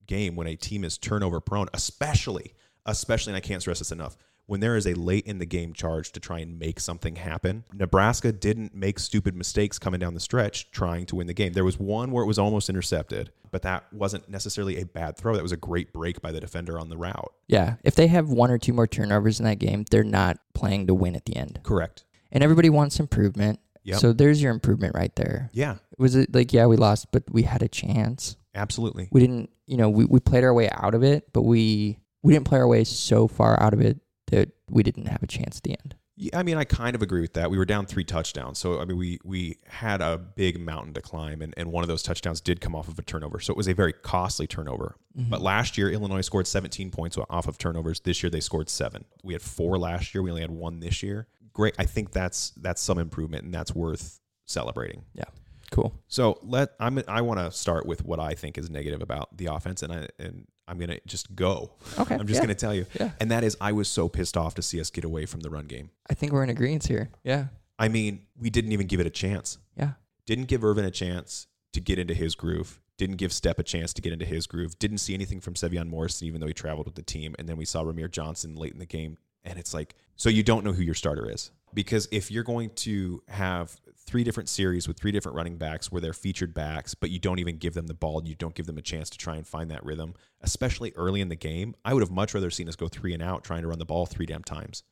[0.07, 2.53] game when a team is turnover prone, especially,
[2.85, 5.73] especially, and I can't stress this enough, when there is a late in the game
[5.73, 10.21] charge to try and make something happen, Nebraska didn't make stupid mistakes coming down the
[10.21, 11.53] stretch trying to win the game.
[11.55, 15.35] There was one where it was almost intercepted, but that wasn't necessarily a bad throw.
[15.35, 17.33] That was a great break by the defender on the route.
[17.47, 20.89] Yeah, if they have one or two more turnovers in that game, they're not playing
[20.89, 21.61] to win at the end.
[21.63, 22.05] Correct.
[22.31, 23.61] And everybody wants improvement.
[23.85, 23.99] Yep.
[24.01, 25.51] So there's your improvement right there.
[25.53, 28.37] Yeah, Was it like yeah, we lost, but we had a chance.
[28.55, 29.09] absolutely.
[29.13, 32.33] We didn't, you know, we, we played our way out of it, but we we
[32.33, 35.59] didn't play our way so far out of it that we didn't have a chance
[35.59, 35.95] at the end.
[36.17, 37.51] Yeah, I mean, I kind of agree with that.
[37.51, 41.01] We were down three touchdowns, so I mean, we we had a big mountain to
[41.01, 43.57] climb, and, and one of those touchdowns did come off of a turnover, so it
[43.57, 44.97] was a very costly turnover.
[45.19, 45.31] Mm-hmm.
[45.31, 47.99] But last year, Illinois scored 17 points off of turnovers.
[47.99, 49.05] This year, they scored seven.
[49.25, 50.23] We had four last year.
[50.23, 51.27] We only had one this year.
[51.53, 51.75] Great.
[51.81, 55.03] I think that's that's some improvement, and that's worth celebrating.
[55.15, 55.25] Yeah.
[55.73, 55.93] Cool.
[56.07, 59.47] So let I'm I want to start with what I think is negative about the
[59.47, 61.72] offense, and I and I'm gonna just go.
[61.98, 62.44] Okay, I'm just yeah.
[62.46, 63.12] gonna tell you, Yeah.
[63.20, 65.50] and that is I was so pissed off to see us get away from the
[65.50, 65.90] run game.
[66.09, 67.11] I think we're in agreement here.
[67.22, 67.46] Yeah.
[67.79, 69.59] I mean, we didn't even give it a chance.
[69.77, 69.92] Yeah.
[70.27, 72.81] Didn't give Ervin a chance to get into his groove.
[72.96, 74.79] Didn't give Stepp a chance to get into his groove.
[74.79, 77.35] Didn't see anything from Sevion Morrison, even though he traveled with the team.
[77.38, 79.18] And then we saw Rahmir Johnson late in the game.
[79.42, 81.50] And it's like, so you don't know who your starter is.
[81.74, 86.01] Because if you're going to have three different series with three different running backs where
[86.01, 88.67] they're featured backs, but you don't even give them the ball, and you don't give
[88.67, 91.95] them a chance to try and find that rhythm, especially early in the game, I
[91.95, 94.07] would have much rather seen us go three and out trying to run the ball
[94.07, 94.83] three damn times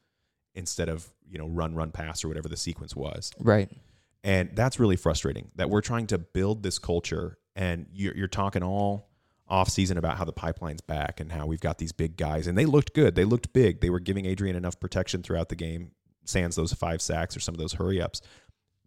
[0.55, 3.33] instead of, you know, run, run, pass or whatever the sequence was.
[3.39, 3.71] Right.
[4.25, 8.63] And that's really frustrating that we're trying to build this culture and you're, you're talking
[8.63, 9.09] all
[9.49, 12.57] off season about how the pipeline's back and how we've got these big guys and
[12.57, 13.15] they looked good.
[13.15, 13.81] They looked big.
[13.81, 15.91] They were giving Adrian enough protection throughout the game,
[16.25, 18.21] sans those five sacks or some of those hurry ups.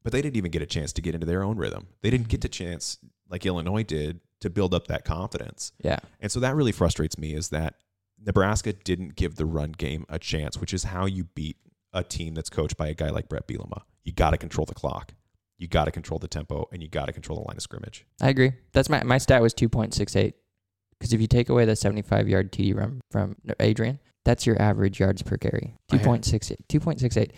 [0.05, 1.87] But they didn't even get a chance to get into their own rhythm.
[2.03, 5.71] They didn't get a chance like Illinois did to build up that confidence.
[5.83, 5.97] Yeah.
[6.19, 7.77] And so that really frustrates me is that
[8.23, 11.57] Nebraska didn't give the run game a chance, which is how you beat
[11.91, 13.81] a team that's coached by a guy like Bret Bielema.
[14.03, 15.15] You got to control the clock.
[15.57, 18.05] You got to control the tempo and you got to control the line of scrimmage.
[18.21, 18.51] I agree.
[18.73, 20.33] That's my my stat was 2.68.
[20.99, 24.99] Because if you take away the 75 yard TD run from Adrian, that's your average
[24.99, 25.75] yards per carry.
[25.91, 26.57] I 2.68.
[26.69, 27.31] 2.68.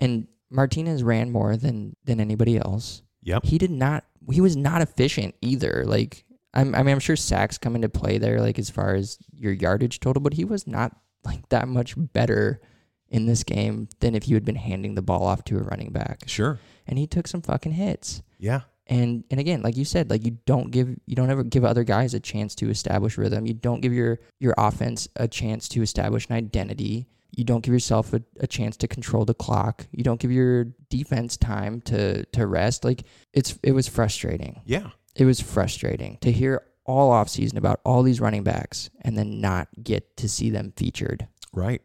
[0.00, 3.02] And Martinez ran more than than anybody else.
[3.22, 3.44] Yep.
[3.44, 4.04] He did not.
[4.30, 5.84] He was not efficient either.
[5.86, 9.18] Like I'm, I mean, I'm sure sacks come into play there, like as far as
[9.32, 12.60] your yardage total, but he was not like that much better
[13.08, 15.92] in this game than if you had been handing the ball off to a running
[15.92, 16.24] back.
[16.26, 16.58] Sure.
[16.86, 18.22] And he took some fucking hits.
[18.38, 18.62] Yeah.
[18.86, 21.84] And and again, like you said, like you don't give you don't ever give other
[21.84, 23.46] guys a chance to establish rhythm.
[23.46, 27.06] You don't give your your offense a chance to establish an identity.
[27.30, 29.86] You don't give yourself a, a chance to control the clock.
[29.92, 32.84] You don't give your defense time to to rest.
[32.84, 34.62] Like it's it was frustrating.
[34.64, 34.90] Yeah.
[35.14, 39.68] It was frustrating to hear all offseason about all these running backs and then not
[39.82, 41.28] get to see them featured.
[41.52, 41.82] Right.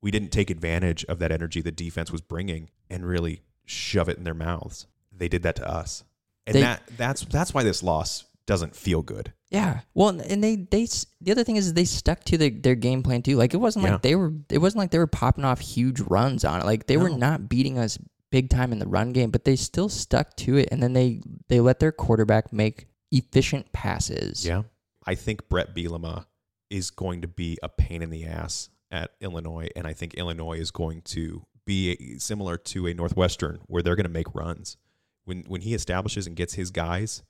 [0.00, 4.18] We didn't take advantage of that energy the defense was bringing and really shove it
[4.18, 4.86] in their mouths.
[5.10, 6.04] They did that to us.
[6.46, 9.32] And They- that that's that's why this loss doesn't feel good.
[9.50, 9.80] Yeah.
[9.94, 10.86] Well, and- they they
[11.20, 13.36] the other thing is they stuck to their, their game plan too.
[13.36, 13.92] Like it wasn't Yeah.
[13.92, 16.64] like they were it wasn't like they were popping off huge runs on it.
[16.66, 17.98] Like they were not beating us
[18.30, 21.20] big time in the run game, but they still stuck to it and then they
[21.48, 24.44] they let their quarterback make efficient passes.
[24.44, 24.62] Yeah.
[25.06, 26.26] I think Bret Bielema
[26.70, 29.68] is going to be a pain in the ass at Illinois.
[29.76, 33.96] And I think Illinois is going to be a, similar to a Northwestern where they're
[33.96, 34.76] going to make runs.
[35.24, 37.22] When, when he establishes and gets his guys,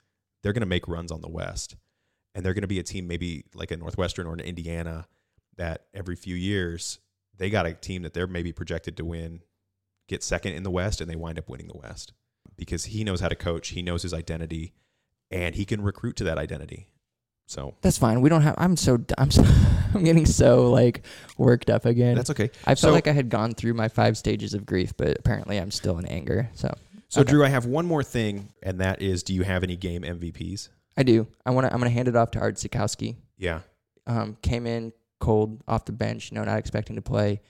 [0.45, 1.75] they're going to make runs on the West.
[2.35, 5.07] And they're going to be a team maybe like a Northwestern or an Indiana
[5.57, 6.99] that every few years
[7.37, 9.41] they got a team that they're maybe projected to win,
[10.07, 12.13] get second in the West, and they wind up winning the West
[12.57, 14.75] because he knows how to coach, he knows his identity,
[15.31, 16.89] and he can recruit to that identity.
[17.47, 18.21] So That's fine.
[18.21, 19.45] We don't have I'm so I'm so,
[19.95, 21.07] I'm getting so like
[21.39, 22.17] worked up again.
[22.17, 22.51] that's okay.
[22.65, 25.59] I felt so, like I had gone through my five stages of grief, but apparently
[25.59, 26.51] I'm still in anger.
[26.55, 26.75] So
[27.15, 27.31] so okay.
[27.31, 30.69] Drew, I have one more thing, and that is, do you have any game MVPs?
[30.97, 31.29] I do.
[31.47, 33.15] I want to I'm going to hand it off to Art Sitkowski.
[33.39, 33.61] Yeah,
[34.09, 37.41] um, came in cold off the bench, you know, not expecting to play.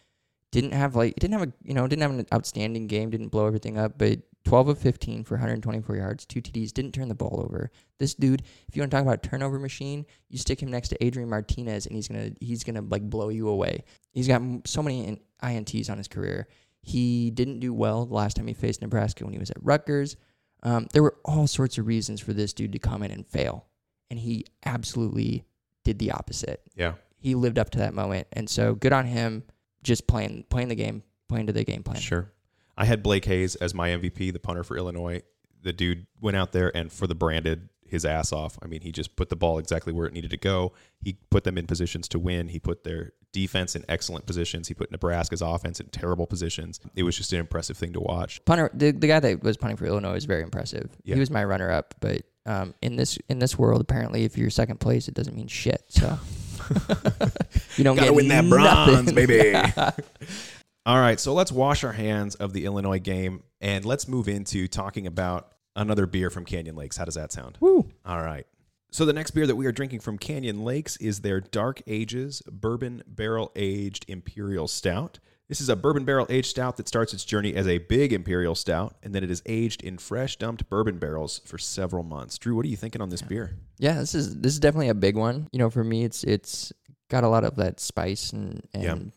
[0.52, 3.46] Didn't have like didn't have a you know didn't have an outstanding game, didn't blow
[3.46, 7.40] everything up, but 12 of 15 for 124 yards, two TDs, didn't turn the ball
[7.42, 7.70] over.
[7.98, 11.02] This dude, if you want to talk about turnover machine, you stick him next to
[11.02, 13.84] Adrian Martinez, and he's gonna he's gonna like blow you away.
[14.12, 16.48] He's got so many ints on his career.
[16.84, 20.16] He didn't do well the last time he faced Nebraska when he was at Rutgers.
[20.62, 23.66] Um, there were all sorts of reasons for this dude to come in and fail,
[24.10, 25.44] and he absolutely
[25.84, 26.94] did the opposite yeah.
[27.18, 28.26] he lived up to that moment.
[28.32, 29.44] And so good on him
[29.82, 32.00] just playing playing the game, playing to the game plan.
[32.00, 32.30] Sure.
[32.76, 35.22] I had Blake Hayes as my MVP, the punter for Illinois.
[35.62, 38.58] The dude went out there and for the branded his ass off.
[38.62, 40.72] I mean, he just put the ball exactly where it needed to go.
[41.00, 42.48] He put them in positions to win.
[42.48, 44.68] He put their defense in excellent positions.
[44.68, 46.80] He put Nebraska's offense in terrible positions.
[46.94, 48.42] It was just an impressive thing to watch.
[48.46, 50.88] Punter the, the guy that was punting for Illinois was very impressive.
[51.04, 51.14] Yeah.
[51.16, 54.48] He was my runner up, but um, in this in this world apparently if you're
[54.50, 55.82] second place it doesn't mean shit.
[55.88, 56.18] So
[57.76, 59.14] you don't Gotta get win that bronze, nothing.
[59.14, 59.54] baby.
[60.86, 64.68] All right, so let's wash our hands of the Illinois game and let's move into
[64.68, 66.96] talking about another beer from Canyon Lakes.
[66.96, 67.56] How does that sound?
[67.60, 67.90] Woo.
[68.04, 68.46] All right.
[68.94, 72.42] So the next beer that we are drinking from Canyon Lakes is their Dark Arts
[72.48, 75.18] Bourbon Barrel Aged Imperial Stout.
[75.48, 78.54] This is a bourbon barrel aged stout that starts its journey as a big imperial
[78.54, 82.38] stout, and then it is aged in fresh dumped bourbon barrels for several months.
[82.38, 83.56] Drew, what are you thinking on this beer?
[83.78, 85.48] Yeah, this is this is definitely a big one.
[85.50, 86.72] You know, for me it's it's
[87.10, 88.92] got a lot of that spice and Yeah.
[88.92, 89.12] and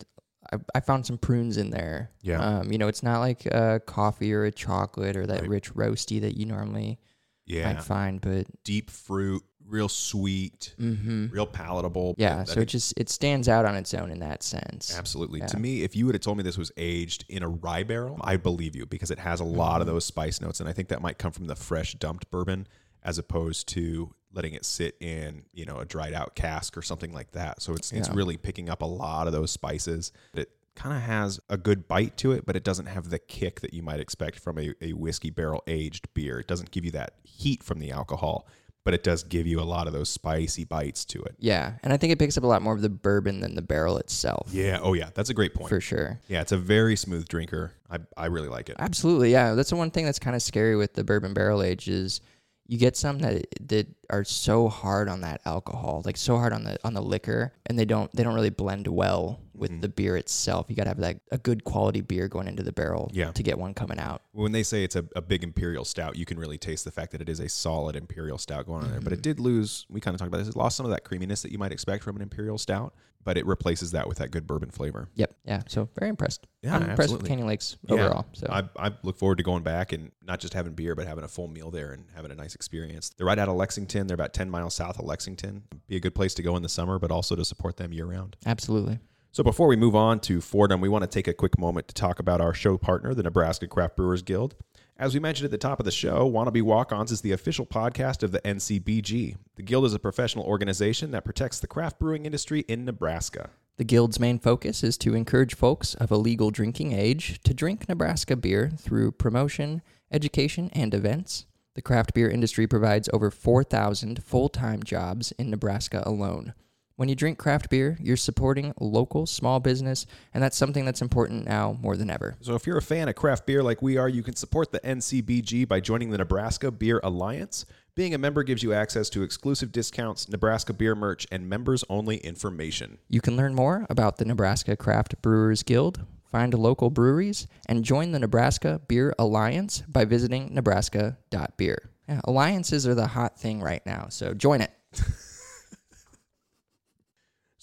[0.52, 2.10] I, I found some prunes in there.
[2.24, 2.40] Yeah.
[2.42, 5.50] Um, you know, it's not like a coffee or a chocolate or that Right.
[5.50, 6.98] rich roasty that you normally
[7.46, 12.16] Yeah, might find, but deep fruit, real sweet, hmm real palatable.
[12.18, 14.98] yeah, so it just it stands out on its own in that sense.
[14.98, 15.40] Absolutely.
[15.42, 15.48] Yeah.
[15.48, 18.18] To me, if you would have told me this was aged in a rye barrel,
[18.22, 19.92] I'd believe you because it has a lot of Mhm.
[19.92, 22.68] those spice notes, and I think that might come from the fresh dumped bourbon
[23.04, 27.14] as opposed to letting it sit in you know a dried out cask or something
[27.14, 27.62] like that.
[27.62, 30.12] So it's it's really picking up a lot of those spices.
[30.34, 33.62] It kind of has a good bite to it, but it doesn't have the kick
[33.62, 36.40] that you might expect from a, a whiskey barrel aged beer.
[36.40, 38.48] It doesn't give you that heat from the alcohol,
[38.88, 41.36] but it does give you a lot of those spicy bites to it.
[41.40, 43.62] Yeah, and I think it picks up a lot more of the bourbon than the
[43.62, 44.48] barrel itself.
[44.50, 44.80] Yeah.
[44.82, 45.10] Oh, yeah.
[45.14, 45.68] That's a great point.
[45.68, 46.22] for sure.
[46.30, 47.74] Yeah, it's a very smooth drinker.
[47.92, 48.78] I, I really like it.
[48.80, 49.56] Absolutely, yeah.
[49.56, 52.22] That's the one thing that's kind of scary with the bourbon barrel age is
[52.66, 56.64] you get some that that are so hard on that alcohol, like so hard on
[56.64, 59.82] the on the liquor, and they don't they don't really blend well with Mm-hmm.
[59.82, 60.68] the beer itself.
[60.70, 63.32] You got to have like a good quality beer going into the barrel Yeah.
[63.32, 64.22] to get one coming out.
[64.32, 67.12] When they say it's a, a big imperial stout, you can really taste the fact
[67.12, 69.02] that it is a solid imperial stout going on there.
[69.02, 69.86] But it did lose.
[69.90, 70.48] We kind of talked about this.
[70.50, 72.94] It lost some of that creaminess that you might expect from an imperial stout,
[73.24, 75.10] but it replaces that with that good bourbon flavor.
[75.16, 75.62] Yep, yeah.
[75.68, 76.48] So very impressed.
[76.62, 77.24] Yeah, I'm impressed absolutely.
[77.24, 77.94] with Canyon Lakes Yeah.
[77.96, 78.26] overall.
[78.34, 81.24] So I, I look forward to going back and not just having beer, but having
[81.26, 83.10] a full meal there and having a nice experience.
[83.10, 84.08] They're right out of Lexington.
[84.08, 85.64] They're about 10 miles south of Lexington.
[85.88, 88.06] Be a good place to go in the summer, but also to support them year
[88.06, 88.38] round.
[88.46, 89.00] absolutely.
[89.38, 91.94] So before we move on to Fordham, we want to take a quick moment to
[91.94, 94.56] talk about our show partner, the Nebraska Craft Brewers Guild.
[94.98, 98.24] As we mentioned at the top of the show, Wannabe Walk-Ons is the official podcast
[98.24, 99.36] of the NCBG.
[99.56, 103.52] The Guild is a professional organization that protects the craft brewing industry in Nebraska.
[103.78, 107.88] The Guild's main focus is to encourage folks of a legal drinking age to drink
[107.88, 111.46] Nebraska beer through promotion, education, and events.
[111.76, 116.56] The craft beer industry provides over 4,000 full time jobs in Nebraska alone.
[116.98, 121.46] When you drink craft beer, you're supporting local small business, and that's something that's important
[121.46, 122.38] now more than ever.
[122.42, 124.80] So if you're a fan of craft beer like we are, you can support the
[124.80, 127.68] NCBG by joining the Nebraska Beer Alliance.
[127.94, 132.98] Being a member gives you access to exclusive discounts, Nebraska beer merch, and members-only information.
[133.10, 138.12] You can learn more about the Nebraska Craft Brewers Guild, find local breweries, and join
[138.12, 141.92] the Nebraska Beer Alliance by visiting nebraska.beer.
[142.10, 144.72] Yeah, alliances are the hot thing right now, so join it.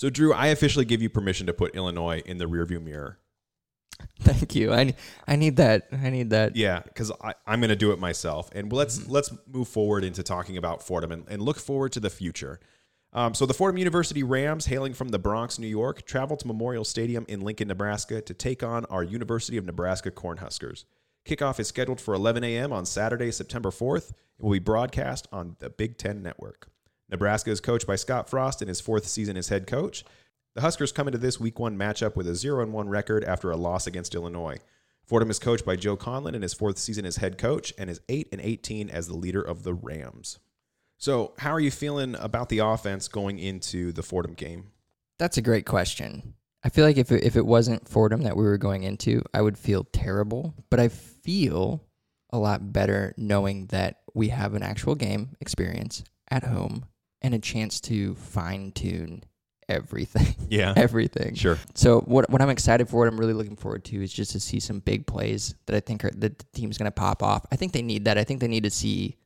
[0.04, 3.18] So Drew, I officially give you permission to put Illinois in the rearview mirror.
[4.20, 4.70] Thank you.
[4.70, 4.92] I,
[5.26, 5.88] I need that.
[5.90, 6.56] I need that.
[6.56, 7.10] Yeah, because
[7.46, 11.10] I'm going to do it myself, and let's let's move forward into talking about Fordham
[11.10, 12.60] and, and look forward to the future.
[13.14, 16.84] Um, so the Fordham University Rams, hailing from the Bronx, New York, travel to Memorial
[16.84, 20.84] Stadium in Lincoln, Nebraska, to take on our University of Nebraska Cornhuskers.
[21.24, 22.74] Kickoff is scheduled for 11 a.m.
[22.74, 26.68] on Saturday, September 4th, and will be broadcast on the Big Ten Network.
[27.10, 30.04] Nebraska is coached by Scott Frost in his fourth season as head coach.
[30.54, 33.56] The Huskers come into this week one matchup with a 0 1 record after a
[33.56, 34.58] loss against Illinois.
[35.04, 38.00] Fordham is coached by Joe Conlin in his fourth season as head coach and is
[38.08, 40.38] 8 and 18 as the leader of the Rams.
[40.96, 44.70] So, how are you feeling about the offense going into the Fordham game?
[45.18, 46.34] That's a great question.
[46.62, 49.42] I feel like if it, if it wasn't Fordham that we were going into, I
[49.42, 50.54] would feel terrible.
[50.70, 51.84] But I feel
[52.30, 56.86] a lot better knowing that we have an actual game experience at home
[57.24, 59.24] and a chance to fine tune
[59.68, 60.36] everything.
[60.50, 60.74] Yeah.
[60.76, 61.34] everything.
[61.34, 61.58] Sure.
[61.74, 64.40] So what what I'm excited for, what I'm really looking forward to, is just to
[64.40, 67.44] see some big plays that I think are, that the team's going to pop off.
[67.50, 68.18] I think they need that.
[68.18, 69.16] I think they need to see,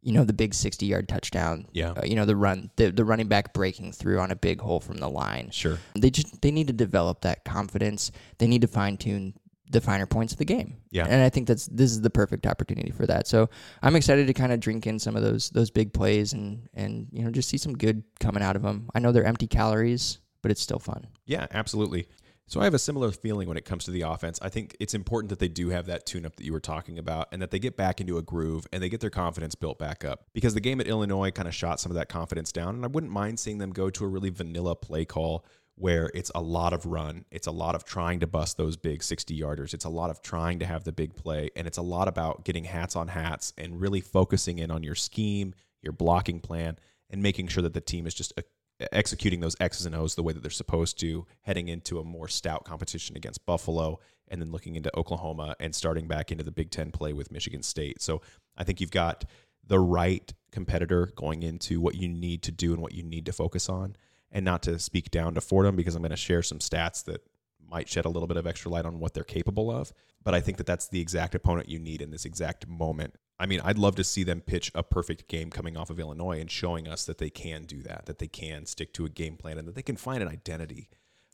[0.00, 1.66] you know, the big 60 yard touchdown.
[1.72, 1.90] Yeah.
[1.90, 4.80] Uh, you know, the run, the the running back breaking through on a big hole
[4.80, 5.50] from the line.
[5.50, 5.78] Sure.
[5.94, 8.12] They just they need to develop that confidence.
[8.38, 9.34] They need to fine tune
[9.70, 10.76] the finer points of the game.
[10.90, 11.06] Yeah.
[11.08, 13.26] And I think that's this is the perfect opportunity for that.
[13.26, 13.48] So
[13.82, 17.08] I'm excited to kind of drink in some of those those big plays and and
[17.12, 18.88] you know just see some good coming out of them.
[18.94, 21.06] I know they're empty calories, but it's still fun.
[21.26, 22.08] Yeah, absolutely.
[22.48, 24.38] So I have a similar feeling when it comes to the offense.
[24.40, 26.98] I think it's important that they do have that tune up that you were talking
[26.98, 29.78] about and that they get back into a groove and they get their confidence built
[29.78, 30.24] back up.
[30.32, 32.74] Because the game at Illinois kind of shot some of that confidence down.
[32.74, 35.44] And I wouldn't mind seeing them go to a really vanilla play call
[35.78, 37.24] where it's a lot of run.
[37.30, 39.74] It's a lot of trying to bust those big 60 yarders.
[39.74, 41.50] It's a lot of trying to have the big play.
[41.54, 44.96] And it's a lot about getting hats on hats and really focusing in on your
[44.96, 46.78] scheme, your blocking plan,
[47.10, 48.44] and making sure that the team is just a
[48.92, 52.28] executing those X's and O's the way that they're supposed to, heading into a more
[52.28, 53.98] stout competition against Buffalo,
[54.28, 57.62] and then looking into Oklahoma and starting back into the Big Ten play with Michigan
[57.62, 58.00] State.
[58.00, 58.20] So
[58.56, 59.24] I think you've got
[59.66, 63.32] the right competitor going into what you need to do and what you need to
[63.32, 63.96] focus on,
[64.30, 67.22] and not to speak down to Fordham because I'm going to share some stats that
[67.70, 69.92] might shed a little bit of extra light on what they're capable of.
[70.24, 73.14] But I think that that's the exact opponent you need in this exact moment.
[73.38, 76.40] I mean, I'd love to see them pitch a perfect game coming off of Illinois
[76.40, 79.36] and showing us that they can do that, that they can stick to a game
[79.36, 80.88] plan, and that they can find an identity.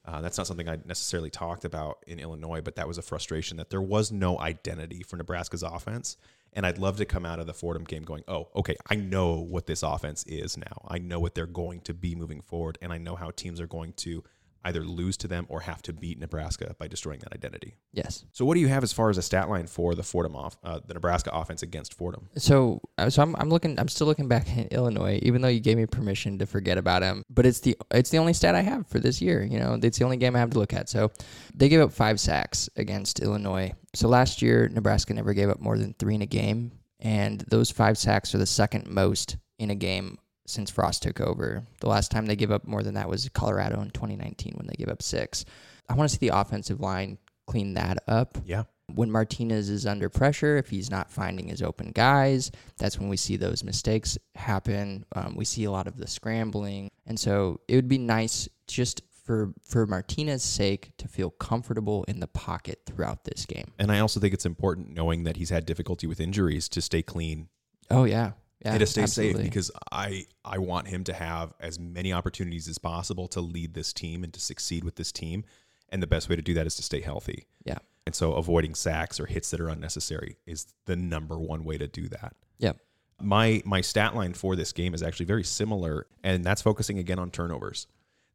[0.05, 3.57] Uh, that's not something I necessarily talked about in Illinois, but that was a frustration
[3.57, 6.19] that there was no identity for Nebraska's offense.
[6.55, 9.41] And I'd love to come out of the Fordham game going, oh, okay, I know
[9.41, 10.87] what this offense is now.
[10.87, 13.67] I know what they're going to be moving forward, and I know how teams are
[13.67, 14.23] going to
[14.65, 17.77] either lose to them or have to beat Nebraska by destroying that identity.
[17.93, 18.25] Yes.
[18.33, 20.57] So, what do you have as far as a stat line for the Fordham off,
[20.65, 22.29] uh, the Nebraska offense against Fordham?
[22.37, 23.79] So, uh, so I'm, I'm looking.
[23.79, 27.03] I'm still looking back at Illinois, even though you gave me permission to forget about
[27.03, 27.23] him.
[27.29, 29.45] But it's the it's the only stat I have for this year.
[29.45, 30.89] You know, it's the only game I have to look at.
[30.89, 31.11] So,
[31.55, 33.73] they gave up five sacks against Illinois.
[33.95, 37.71] So last year, Nebraska never gave up more than three in a game, and those
[37.71, 41.65] five sacks are the second most in a game since Frost took over.
[41.81, 44.75] The last time they gave up more than that was Colorado in 2019 when they
[44.75, 45.45] gave up six.
[45.89, 48.39] I want to see the offensive line clean that up.
[48.45, 48.65] Yeah.
[48.95, 53.17] When Martinez is under pressure, if he's not finding his open guys, that's when we
[53.17, 55.07] see those mistakes happen.
[55.17, 59.03] Um, we see a lot of the scrambling, and so it would be nice just
[59.25, 63.73] for for Martinez's sake to feel comfortable in the pocket throughout this game.
[63.79, 67.01] And I also think it's important knowing that he's had difficulty with injuries to stay
[67.01, 67.49] clean
[67.91, 68.33] Oh yeah,
[68.65, 69.43] yeah, to stay absolutely.
[69.43, 73.75] safe because I I want him to have as many opportunities as possible to lead
[73.75, 75.45] this team and to succeed with this team.
[75.91, 77.47] And the best way to do that is to stay healthy.
[77.65, 81.79] yeah, And so avoiding sacks or hits that are unnecessary is the number one way
[81.79, 82.35] to do that.
[82.59, 82.73] yeah,
[83.21, 87.19] My my stat line for this game is actually very similar, and that's focusing again
[87.19, 87.87] on turnovers.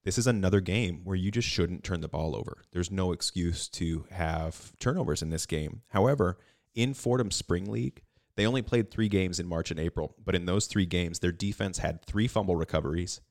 [0.06, 2.64] This is another game where you just shouldn't turn the ball over.
[2.72, 5.82] There's no excuse to have turnovers in this game.
[5.90, 6.38] However,
[6.74, 8.04] in Fordham Spring League,
[8.40, 11.32] they only played three games in March and April, but in those three games, their
[11.32, 13.22] defense had three fumble recoveries,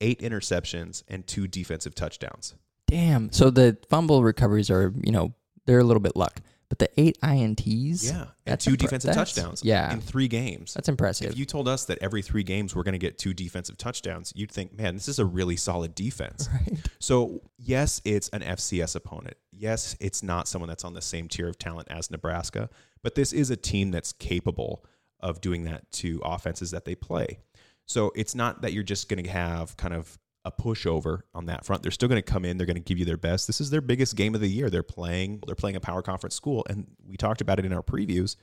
[0.00, 2.54] eight interceptions, and two defensive touchdowns.
[2.86, 3.32] Damn.
[3.32, 5.34] So the fumble recoveries are, you know,
[5.66, 9.64] they're a little bit luck, but the eight ints, Yeah, and two impre- defensive touchdowns.
[9.64, 10.74] Yeah, in three games.
[10.74, 11.30] that's impressive.
[11.30, 14.32] If you told us that every three games we're going to get two defensive touchdowns,
[14.34, 16.48] you'd think, man, this is a really solid defense.
[16.52, 16.78] right.
[16.98, 19.36] So, yes, it's an FCS opponent.
[19.52, 22.68] Yes, it's not someone that's on the same tier of talent as Nebraska,
[23.06, 24.84] but this is a team that's capable
[25.20, 27.38] of doing that to offenses that they play.
[27.84, 31.64] So, it's not that you're just going to have kind of a pushover on that
[31.64, 31.84] front.
[31.84, 33.46] They're still going to come in, they're going to give you their best.
[33.46, 34.70] This is their biggest game of the year.
[34.70, 37.82] They're playing they're playing a power conference school and we talked about it in our
[37.82, 38.34] previews.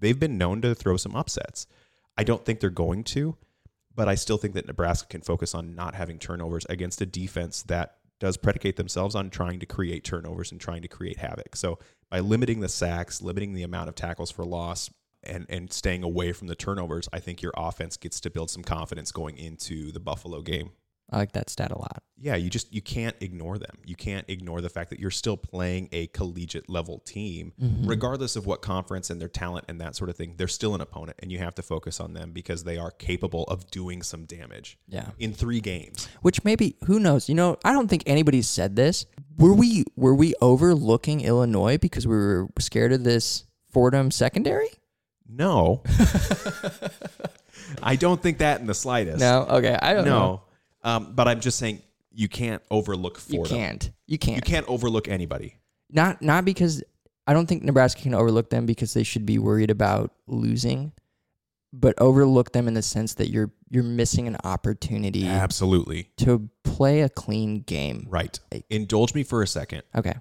[0.00, 1.68] They've been known to throw some upsets.
[2.18, 3.36] I don't think they're going to,
[3.94, 7.62] but I still think that Nebraska can focus on not having turnovers against a defense
[7.68, 11.56] that does predicate themselves on trying to create turnovers and trying to create havoc.
[11.56, 14.88] So by limiting the sacks, limiting the amount of tackles for loss,
[15.24, 18.62] and and staying away from the turnovers, I think your offense gets to build some
[18.62, 20.70] confidence going into the Buffalo game.
[21.12, 22.02] I like that stat a lot.
[22.18, 23.76] Yeah, you just you can't ignore them.
[23.84, 27.86] You can't ignore the fact that you're still playing a collegiate level team, mm-hmm.
[27.86, 30.34] regardless of what conference and their talent and that sort of thing.
[30.36, 33.44] They're still an opponent, and you have to focus on them because they are capable
[33.44, 35.10] of doing some damage Yeah.
[35.18, 36.08] in three games.
[36.22, 37.28] Which maybe who knows?
[37.28, 39.04] You know, I don't think anybody said this.
[39.36, 44.68] Were we were we overlooking Illinois because we were scared of this Fordham secondary?
[45.28, 45.82] No,
[47.82, 49.18] I don't think that in the slightest.
[49.20, 49.46] No.
[49.48, 49.76] Okay.
[49.80, 50.42] I don't know.
[50.82, 53.90] Um, but I'm just saying you can't overlook You can't.
[54.06, 54.36] You can't.
[54.36, 55.56] You can't overlook anybody.
[55.90, 56.82] Not not because
[57.26, 60.92] I don't think Nebraska can overlook them because they should be worried about losing,
[61.72, 67.00] but overlook them in the sense that you're you're missing an opportunity Absolutely to play
[67.02, 68.06] a clean game.
[68.10, 68.38] right.
[68.70, 69.82] Indulge me for a second.
[69.96, 70.14] Okay.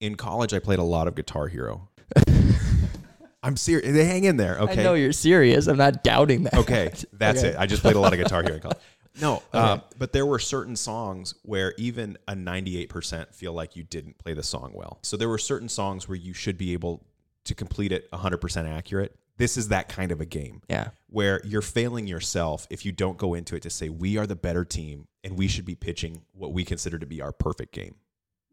[0.00, 1.88] in college I played a lot of Guitar Hero.
[3.44, 3.92] I'm serious.
[3.92, 4.58] They hang in there.
[4.60, 4.80] Okay.
[4.80, 5.66] I know you're serious.
[5.66, 6.54] I'm not doubting that.
[6.54, 6.92] Okay.
[7.12, 7.48] That's Okay.
[7.48, 7.56] it.
[7.58, 8.78] I just played a lot of Guitar Hero in college.
[9.20, 14.16] No, uh, but there were certain songs where even a 98% feel like you didn't
[14.18, 14.98] play the song well.
[15.02, 17.04] So there were certain songs where you should be able
[17.44, 19.14] to complete it 100% accurate.
[19.36, 20.88] This is that kind of a game Yeah.
[21.08, 24.36] where you're failing yourself if you don't go into it to say, we are the
[24.36, 27.96] better team and we should be pitching what we consider to be our perfect game.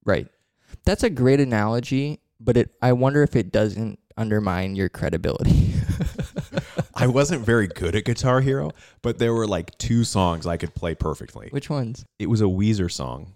[0.05, 0.27] Right.
[0.85, 5.73] That's a great analogy, but it I wonder if it doesn't undermine your credibility.
[6.99, 8.71] I wasn't very good at Guitar Hero,
[9.01, 11.47] but there were like two songs I could play perfectly.
[11.51, 12.05] Which ones?
[12.19, 13.33] It was a Weezer song.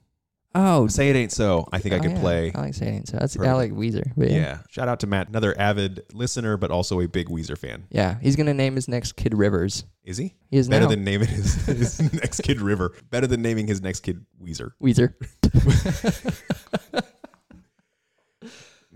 [0.55, 1.67] Oh, Say It Ain't So.
[1.71, 2.19] I think I oh, could yeah.
[2.19, 2.51] play.
[2.53, 3.17] I like saying so.
[3.17, 4.11] That's I like Weezer.
[4.15, 4.37] But Yeah.
[4.37, 4.57] yeah.
[4.69, 7.85] Shout out to Matt, another avid listener, but also a big Weezer fan.
[7.89, 8.19] Yeah.
[8.21, 9.85] He's gonna name his next kid Rivers.
[10.03, 10.35] Is he?
[10.51, 10.89] He is Better now.
[10.91, 12.93] than naming his, his next kid River.
[13.09, 14.71] Better than naming his next kid Weezer.
[14.81, 15.13] Weezer.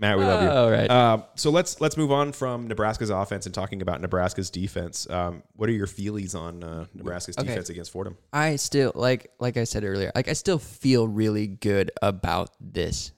[0.00, 0.48] Matt, we love you.
[0.48, 0.88] All right.
[0.90, 5.08] Um, so let's let's move on from Nebraska's offense and talking about Nebraska's defense.
[5.10, 7.48] Um, what are your feelies on uh, Nebraska's Okay.
[7.48, 8.16] defense against Fordham?
[8.32, 13.12] I still like like I said earlier, like I still feel really good about this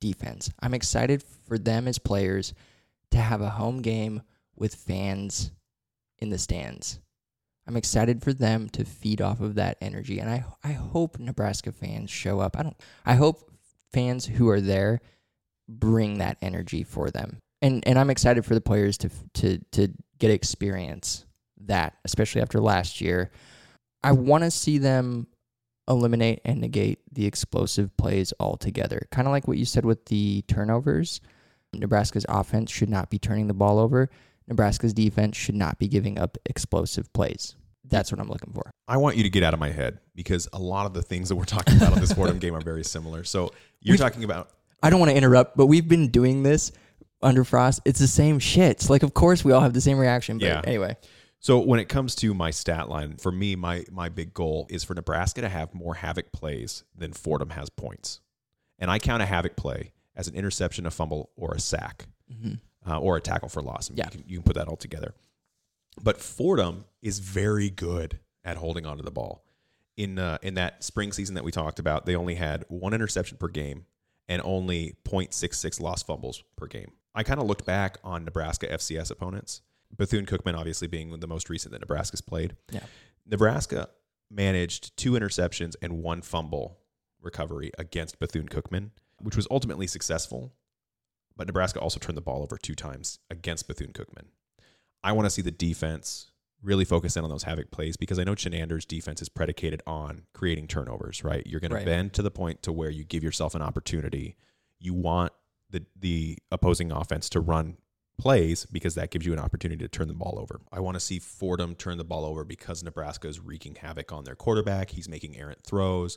[0.00, 0.50] defense.
[0.60, 2.52] I'm excited for them as players
[3.12, 4.22] to have a home game
[4.56, 5.52] with fans
[6.18, 6.98] in the stands.
[7.66, 11.70] I'm excited for them to feed off of that energy and I I hope Nebraska
[11.72, 12.58] fans show up.
[12.58, 12.76] I don't
[13.06, 13.50] I hope
[13.92, 15.00] fans who are there
[15.68, 17.38] bring that energy for them.
[17.62, 19.88] And and I'm excited for the players to to to
[20.18, 21.24] get experience
[21.66, 23.30] that, especially after last year.
[24.02, 25.26] I want to see them
[25.88, 29.06] eliminate and negate the explosive plays altogether.
[29.10, 31.20] Kind of like what you said with the turnovers.
[31.74, 34.08] Nebraska's offense should not be turning the ball over.
[34.46, 37.56] Nebraska's defense should not be giving up explosive plays.
[37.86, 38.70] That's what I'm looking for.
[38.88, 41.28] I want you to get out of my head because a lot of the things
[41.30, 43.24] that we're talking about on this Fordham game are very similar.
[43.24, 44.50] So you're We've- talking about
[44.84, 46.70] I don't want to interrupt, but we've been doing this
[47.22, 47.80] under Frost.
[47.84, 48.70] It's the same shit.
[48.72, 50.38] It's like, of course, we all have the same reaction.
[50.38, 50.60] But Yeah.
[50.64, 50.96] anyway,
[51.40, 54.84] So when it comes to my stat line, for me, my my big goal is
[54.84, 58.20] for Nebraska to have more havoc plays than Fordham has points,
[58.78, 62.06] and I count a havoc play as an interception, a fumble, or a sack,
[62.86, 63.90] uh, or a tackle for loss.
[63.90, 64.04] I mean, Yeah.
[64.04, 65.14] you, can, you can put that all together.
[66.02, 69.44] But Fordham is very good at holding onto the ball.
[69.96, 73.36] In uh, in that spring season that we talked about, they only had one interception
[73.38, 73.86] per game
[74.28, 76.92] and only 0.66 lost fumbles per game.
[77.14, 79.62] I kind of looked back on Nebraska FCS opponents.
[79.96, 82.56] Bethune Cookman, obviously, being the most recent that Nebraska's played.
[82.72, 82.84] Yeah.
[83.26, 83.88] Nebraska
[84.30, 86.78] managed two interceptions and one fumble
[87.20, 90.54] recovery against Bethune Cookman, which was ultimately successful.
[91.36, 94.26] But Nebraska also turned the ball over two times against Bethune Cookman.
[95.02, 96.30] I want to see the defense
[96.64, 100.22] really focus in on those havoc plays because I know Chinander's defense is predicated on
[100.32, 101.46] creating turnovers, right?
[101.46, 101.80] You're going Right.
[101.80, 104.36] to bend to the point to where you give yourself an opportunity.
[104.80, 105.32] You want
[105.70, 107.76] the the opposing offense to run
[108.16, 110.60] plays because that gives you an opportunity to turn the ball over.
[110.72, 114.24] I want to see Fordham turn the ball over because Nebraska is wreaking havoc on
[114.24, 114.90] their quarterback.
[114.90, 116.16] He's making errant throws.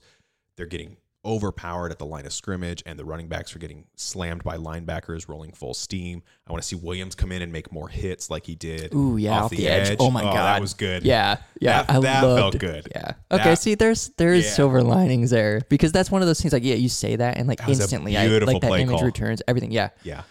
[0.56, 4.43] They're getting overpowered at the line of scrimmage, and the running backs are getting slammed
[4.43, 6.24] by linebackers rolling full steam.
[6.47, 8.93] I want to see Williams come in and make more hits like he did.
[8.93, 9.97] ooh, yeah, off, the, edge.
[9.99, 11.03] Oh my oh, god, that was good.
[11.03, 12.88] Yeah, yeah, That- I that loved felt good.
[12.95, 13.11] Yeah.
[13.32, 13.43] Okay.
[13.43, 14.51] That- see, there's there's Yeah.
[14.51, 16.53] silver linings there because that's one of those things.
[16.53, 19.05] Like, yeah, you say that and like That instantly, I like that image call.
[19.05, 19.72] returns everything.
[19.72, 19.89] Yeah.
[20.03, 20.24] yeah.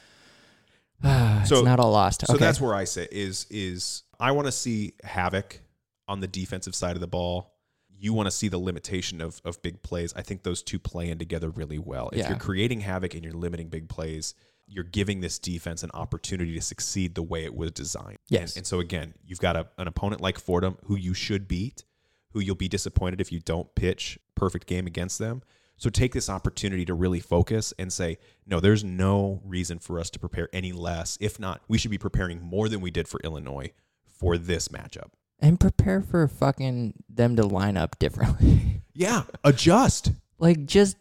[1.41, 2.27] it's So- not all lost.
[2.27, 2.45] So okay.
[2.45, 5.61] that's where I sit is is I want to see havoc
[6.09, 7.53] on the defensive side of the ball.
[7.99, 10.13] You want to see the limitation of of big plays.
[10.15, 12.11] I think those two play in together really well.
[12.13, 12.29] If Yeah.
[12.31, 14.35] you're creating havoc and you're limiting big plays,
[14.67, 18.19] you're giving this defense an opportunity to succeed the way it was designed.
[18.29, 18.53] Yes.
[18.53, 21.85] And, and so again, you've got a, an opponent like Fordham who you should beat,
[22.33, 25.43] who you'll be disappointed if you don't pitch perfect game against them.
[25.79, 30.09] So take this opportunity to really focus and say, no, there's no reason for us
[30.11, 31.17] to prepare any less.
[31.21, 33.73] If not, we should be preparing more than we did for Illinois
[34.05, 35.11] for this matchup.
[35.41, 38.61] And prepare for fucking them to line up differently.
[38.99, 40.11] Yeah, adjust.
[40.39, 40.97] like, just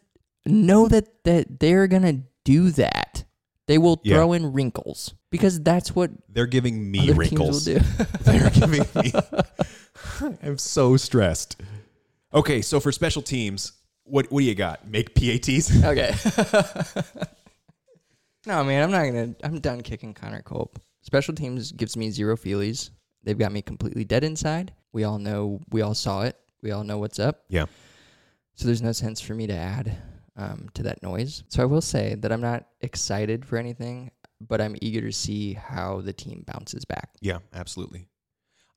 [0.46, 3.24] know that that they're gonna do that.
[3.68, 4.18] They will Yeah.
[4.18, 7.64] throw in wrinkles because that's what They're giving me wrinkles.
[7.64, 8.06] teams will do.
[8.24, 9.14] They're giving me.
[10.44, 11.62] I'm so stressed.
[12.34, 13.72] Okay, so for special teams,
[14.04, 14.86] what what do you got?
[14.86, 15.82] Make PATs?
[15.86, 16.14] Okay.
[18.46, 19.36] no, man, I'm not gonna.
[19.44, 20.80] I'm done kicking Connor Culp.
[21.02, 22.90] Special teams gives me zero feelies.
[23.26, 24.74] They've got me completely dead inside.
[24.94, 25.60] We all know.
[25.72, 26.38] We all saw it.
[26.62, 27.44] We all know what's up.
[27.50, 27.66] Yeah.
[28.54, 29.98] So there's no sense for me to add
[30.38, 31.44] um, to that noise.
[31.50, 35.54] So I will say that I'm not excited for anything, but I'm eager to see
[35.54, 37.10] how the team bounces back.
[37.20, 38.08] Yeah, absolutely.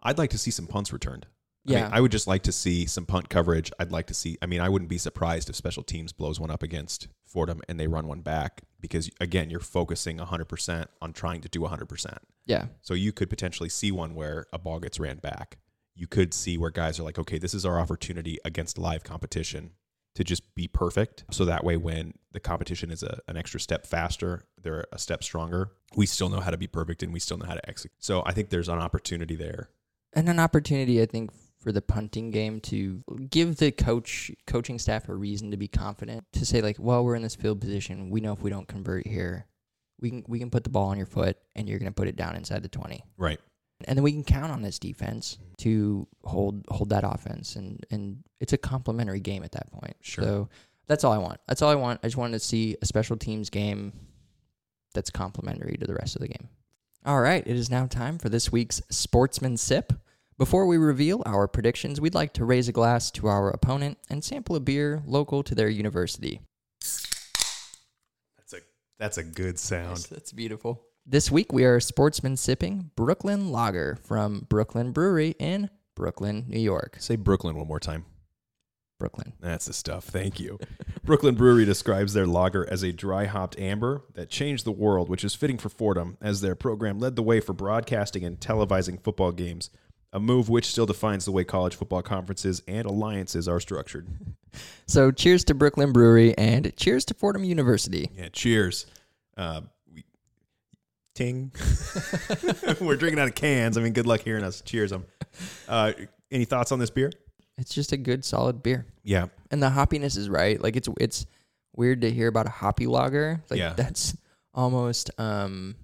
[0.03, 1.27] I'd like to see some punts returned.
[1.69, 1.83] I Yeah.
[1.85, 3.71] mean, I would just like to see some punt coverage.
[3.79, 4.37] I'd like to see.
[4.43, 7.79] I mean, I wouldn't be surprised if special teams blows one up against Fordham and
[7.79, 12.19] they run one back because again, you're focusing 100% on trying to do 100%.
[12.47, 12.67] Yeah.
[12.83, 15.59] So you could potentially see one where a ball gets ran back.
[15.95, 19.73] You could see where guys are like, okay, this is our opportunity against live competition
[20.15, 21.25] to just be perfect.
[21.31, 25.23] So that way, when the competition is a, an extra step faster, they're a step
[25.23, 25.71] stronger.
[25.97, 27.93] We still know how to be perfect and we still know how to execute.
[27.99, 29.71] So I think there's an opportunity there.
[30.15, 35.09] and an opportunity I think for the punting game to give the coach coaching staff
[35.09, 38.11] a reason to be confident to say like, well, we're in this field position.
[38.11, 39.47] We know if we don't convert here,
[40.01, 42.09] we can we can put the ball on your foot and you're going to put
[42.09, 43.03] it down inside the 20.
[43.17, 43.41] Right.
[43.85, 48.25] And then we can count on this defense to hold hold that offense and and
[48.41, 49.97] it's a complementary game at that point.
[50.01, 50.25] Sure.
[50.25, 50.49] So
[50.87, 51.41] that's all I want.
[51.47, 52.01] That's all I want.
[52.03, 53.93] I just wanted to see a special teams game
[54.95, 56.49] that's complementary to the rest of the game.
[57.05, 59.93] All right, it is now time for this week's Sportsman Sip.
[60.39, 64.23] Before we reveal our predictions, we'd like to raise a glass to our opponent and
[64.23, 66.41] sample a beer local to their university.
[68.37, 68.59] That's a
[69.01, 70.07] that's a good sound.
[70.09, 70.85] That's beautiful.
[71.05, 76.99] This week we are sportsman sipping Brooklyn Lager from Brooklyn Brewery in Brooklyn, New York.
[77.01, 78.05] Say Brooklyn one more time.
[79.01, 79.33] Brooklyn.
[79.41, 80.05] That's the stuff.
[80.05, 80.61] Thank you.
[81.05, 85.25] Brooklyn Brewery describes their lager as a dry hopped amber that changed the world, which
[85.25, 89.33] is fitting for Fordham, as their program led the way for broadcasting and televising football
[89.33, 89.71] games,
[90.13, 94.07] a move which still defines the way college football conferences and alliances are structured.
[94.87, 98.11] So cheers to Brooklyn Brewery and cheers to Fordham University.
[98.17, 98.87] Yeah, cheers.
[99.37, 99.61] Uh,
[99.95, 100.05] we,
[101.15, 101.53] ting.
[102.81, 103.77] We're drinking out of cans.
[103.77, 104.63] I mean, good luck hearing us.
[104.63, 104.93] Cheers.
[104.95, 105.05] Um,
[105.69, 105.93] uh,
[106.31, 107.13] any thoughts on this beer?
[107.59, 108.87] It's just a good solid beer.
[109.05, 109.27] Yeah.
[109.51, 110.61] And the hoppiness is right.
[110.61, 111.27] Like it's it's
[111.77, 113.43] weird to hear about a hoppy lager.
[113.51, 113.75] Like Yeah.
[113.75, 114.17] that's
[114.55, 115.77] almost um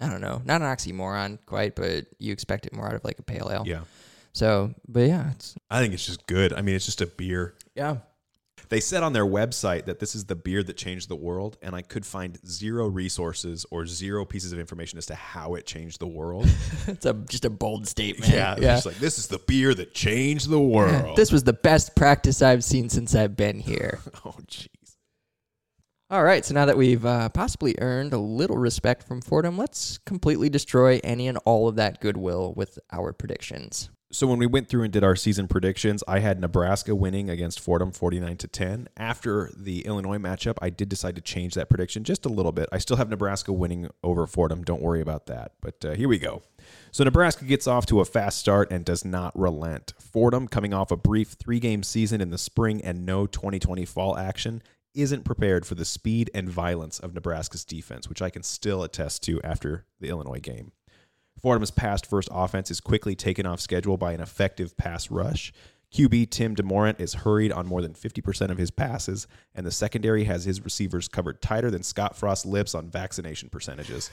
[0.00, 3.18] I don't know, not an oxymoron quite, but you expect it more out of like
[3.18, 3.64] a pale ale.
[3.66, 3.82] Yeah.
[4.32, 6.52] So, but yeah, it's I think it's just good.
[6.52, 7.54] I mean, it's just a beer.
[7.74, 7.98] yeah.
[8.68, 11.74] They said on their website that this is the beer that changed the world, and
[11.74, 15.98] I could find zero resources or zero pieces of information as to how it changed
[15.98, 16.48] the world.
[16.86, 18.32] It's a just a bold statement.
[18.32, 18.74] yeah, yeah.
[18.74, 21.16] Just like this is the beer that changed the world.
[21.16, 23.98] This was the best practice I've seen since I've been here.
[24.24, 24.68] oh, jeez.
[26.10, 29.98] All right, so now that we've uh, possibly earned a little respect from Fordham, let's
[29.98, 33.90] completely destroy any and all of that goodwill with our predictions.
[34.10, 37.60] So when we went through and did our season predictions, I had Nebraska winning against
[37.60, 38.88] Fordham 49 to 10.
[38.96, 42.68] After the Illinois matchup, I did decide to change that prediction just a little bit.
[42.72, 44.64] I still have Nebraska winning over Fordham.
[44.64, 45.52] Don't worry about that.
[45.60, 46.42] But uh, here we go.
[46.90, 49.94] So Nebraska gets off to a fast start and does not relent.
[50.00, 54.60] Fordham, coming off a brief three-game season in the spring and no 2020 fall action,
[54.94, 59.22] isn't prepared for the speed and violence of Nebraska's defense, which I can still attest
[59.24, 60.72] to after the Illinois game.
[61.40, 65.52] Fordham's pass first offense is quickly taken off schedule by an effective pass rush.
[65.92, 70.24] QB Tim DeMorat is hurried on more than 50% of his passes, and the secondary
[70.24, 74.10] has his receivers covered tighter than Scott Frost's lips on vaccination percentages.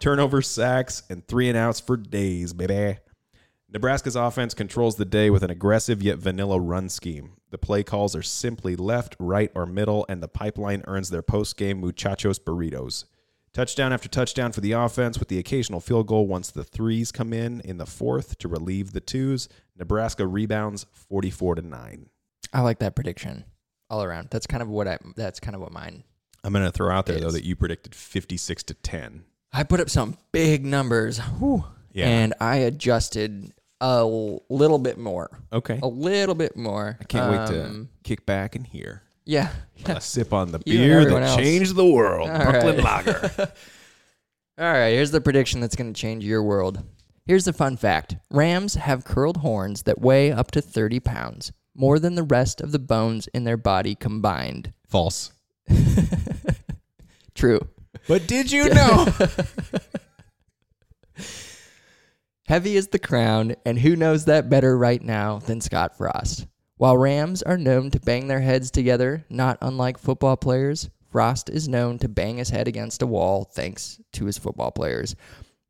[0.00, 2.98] Turnover sacks, and three and outs for days, baby.
[3.72, 7.32] Nebraska's offense controls the day with an aggressive yet vanilla run scheme.
[7.50, 11.56] The play calls are simply left, right, or middle, and the pipeline earns their post
[11.56, 13.04] game muchachos burritos.
[13.54, 17.32] Touchdown after touchdown for the offense, with the occasional field goal once the threes come
[17.32, 19.48] in in the fourth to relieve the twos.
[19.78, 22.08] Nebraska rebounds 44 to 9.
[22.52, 23.44] I like that prediction
[23.88, 24.28] all around.
[24.30, 24.98] That's kind of what I.
[25.16, 26.04] That's kind of what mine.
[26.44, 29.24] I'm going to throw out there, though, that you predicted 56 to 10.
[29.52, 31.64] I put up some big numbers, Whew.
[31.92, 32.08] Yeah.
[32.08, 33.52] and I adjusted
[33.82, 34.04] a
[34.48, 35.78] little bit more, Okay.
[35.82, 36.96] a little bit more.
[37.00, 39.02] I can't wait to Um, kick back and hear.
[39.24, 39.50] Yeah,
[39.86, 41.36] A sip on the You and beer everyone that else.
[41.40, 42.28] changed the world.
[42.30, 42.84] All Brooklyn right.
[43.06, 43.30] Lager.
[44.58, 46.82] All right, here's the prediction that's going to change your world.
[47.26, 51.98] Here's the fun fact Rams have curled horns that weigh up to 30 pounds, more
[51.98, 54.72] than the rest of the bones in their body combined.
[54.88, 55.32] False.
[57.34, 57.60] True.
[58.08, 59.06] But did you know?
[62.46, 66.48] Heavy is the crown, and who knows that better right now than Scott Frost?
[66.76, 71.68] While Rams are known to bang their heads together, not unlike football players, Frost is
[71.68, 75.14] known to bang his head against a wall thanks to his football players.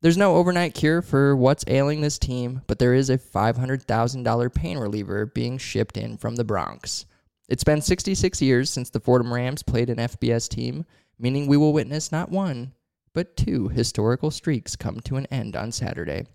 [0.01, 4.79] There's no overnight cure for what's ailing this team, but there is a $500,000 pain
[4.79, 7.05] reliever being shipped in from the Bronx.
[7.47, 10.85] It's been 66 years since the Fordham Rams played an FBS team,
[11.19, 12.73] meaning we will witness not one,
[13.13, 16.25] but two historical streaks come to an end on Saturday.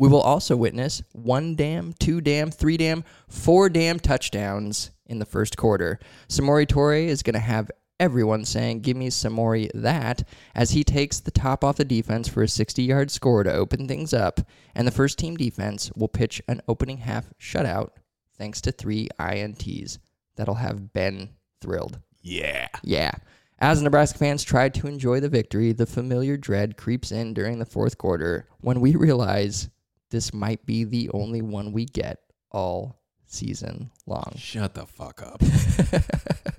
[0.00, 5.26] We will also witness one damn, two damn, three damn, four damn touchdowns in the
[5.26, 5.98] first quarter.
[6.26, 11.20] Samori Toure is going to have everyone saying, Give me Samori that, as he takes
[11.20, 14.40] the top off the defense for a 60 yard score to open things up.
[14.74, 17.90] And the first team defense will pitch an opening half shutout
[18.38, 19.98] thanks to three INTs.
[20.36, 21.28] That'll have Ben
[21.60, 21.98] thrilled.
[22.22, 22.68] yeah.
[22.82, 23.12] Yeah.
[23.58, 27.66] As Nebraska fans try to enjoy the victory, the familiar dread creeps in during the
[27.66, 29.68] fourth quarter when we realize
[30.10, 32.18] this might be the only one we get
[32.50, 34.32] all season long.
[34.36, 35.40] Shut the fuck up.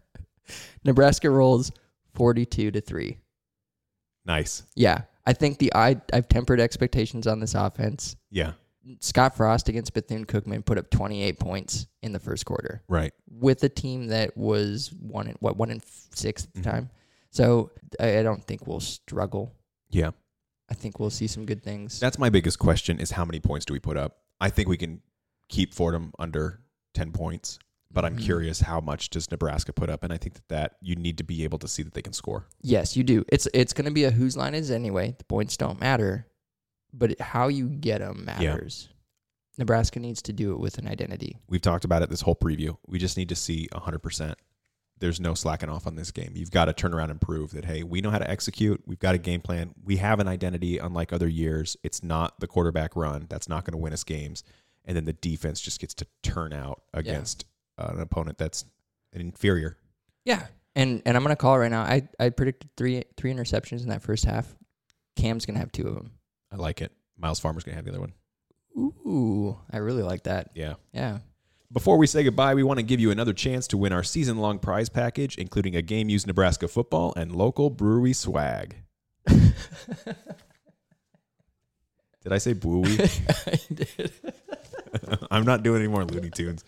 [0.83, 1.71] Nebraska rolls
[2.15, 3.17] 42 to 3.
[4.25, 4.63] nice.
[4.75, 5.01] Yeah.
[5.25, 8.15] I think the I I've tempered expectations on this offense.
[8.31, 8.53] Yeah.
[8.99, 12.81] Scott Frost against Bethune Cookman put up 28 points in the first quarter.
[12.89, 13.13] Right.
[13.29, 15.81] with a team that was one in what one in
[16.15, 16.71] six at the Mhm.
[16.71, 16.89] time.
[17.29, 19.53] So I, I don't think we'll struggle.
[19.91, 20.11] Yeah.
[20.71, 21.99] I think we'll see some good things.
[21.99, 24.19] That's my biggest question is how many points do we put up?
[24.39, 25.01] I think we can
[25.49, 26.61] keep Fordham under
[26.93, 27.59] 10 points,
[27.91, 28.21] but I'm Mhm.
[28.23, 30.01] curious how much does Nebraska put up?
[30.01, 32.13] And I think that, that you need to be able to see that they can
[32.13, 32.47] score.
[32.61, 33.25] yes, you do.
[33.27, 35.13] It's it's going to be a whose line is anyway.
[35.17, 36.25] The points don't matter,
[36.93, 38.87] but how you get them matters.
[39.57, 41.37] Nebraska needs to do it with an identity.
[41.49, 42.77] We've talked about it this whole preview.
[42.87, 44.35] We just need to see 100%.
[45.01, 46.31] There's no slacking off on this game.
[46.35, 48.81] You've got to turn around and prove that, hey, we know how to execute.
[48.85, 49.73] We've got a game plan.
[49.83, 51.75] We have an identity, unlike other years.
[51.83, 53.25] It's not the quarterback run.
[53.27, 54.43] That's not going to win us games.
[54.85, 57.45] And then the defense just gets to turn out against
[57.77, 58.63] uh, an opponent that's
[59.13, 59.77] an inferior.
[60.23, 60.45] Yeah,
[60.75, 61.81] and and I'm going to call it right now.
[61.81, 64.55] I I predicted three three interceptions in that first half.
[65.15, 66.11] Cam's going to have two of them.
[66.51, 66.91] I like it.
[67.17, 68.13] Myles Farmer's going to have the other one.
[68.77, 70.51] Ooh, I really like that.
[70.55, 70.75] Yeah.
[70.93, 71.19] Yeah.
[71.71, 74.39] Before we say goodbye, we want to give you another chance to win our season
[74.39, 78.75] long prize package, including a game used Nebraska football and local brewery swag.
[79.25, 79.45] Did
[82.29, 82.97] I say brewery?
[83.47, 84.11] I did.
[85.31, 86.65] I'm not doing any more Looney Tunes.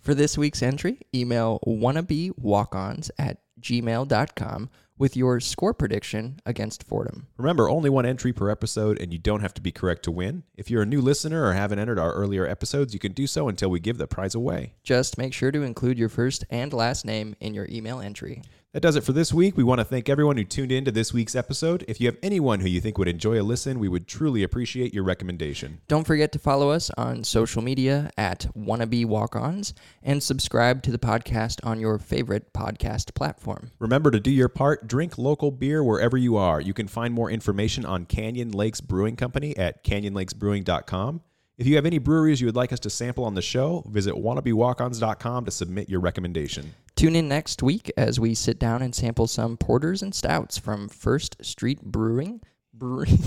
[0.00, 4.70] For this week's entry, email wannabewalkons at gmail.com
[5.02, 7.26] with your score prediction against Fordham.
[7.36, 10.44] Remember, only one entry per episode, and you don't have to be correct to win.
[10.56, 13.48] If you're a new listener or haven't entered our earlier episodes, you can do so
[13.48, 14.74] until we give the prize away.
[14.84, 18.42] Just make sure to include your first and last name in your email entry.
[18.72, 19.54] That does it for this week.
[19.54, 21.84] We want to thank everyone who tuned in to this week's episode.
[21.88, 24.94] If you have anyone who you think would enjoy a listen, we would truly appreciate
[24.94, 25.82] your recommendation.
[25.88, 30.90] Don't forget to follow us on social media at Wannabe Walk Ons and subscribe to
[30.90, 33.72] the podcast on your favorite podcast platform.
[33.78, 36.58] Remember to do your part, drink local beer wherever you are.
[36.58, 41.20] You can find more information on Canyon Lakes Brewing Company at canyonlakesbrewing.com.
[41.58, 44.14] If you have any breweries you would like us to sample on the show, visit
[44.14, 46.74] wannabewalkons.com to submit your recommendation.
[46.96, 50.88] Tune in next week as we sit down and sample some porters and stouts from
[50.88, 52.40] First Street Brewing.
[52.72, 53.18] Brewing.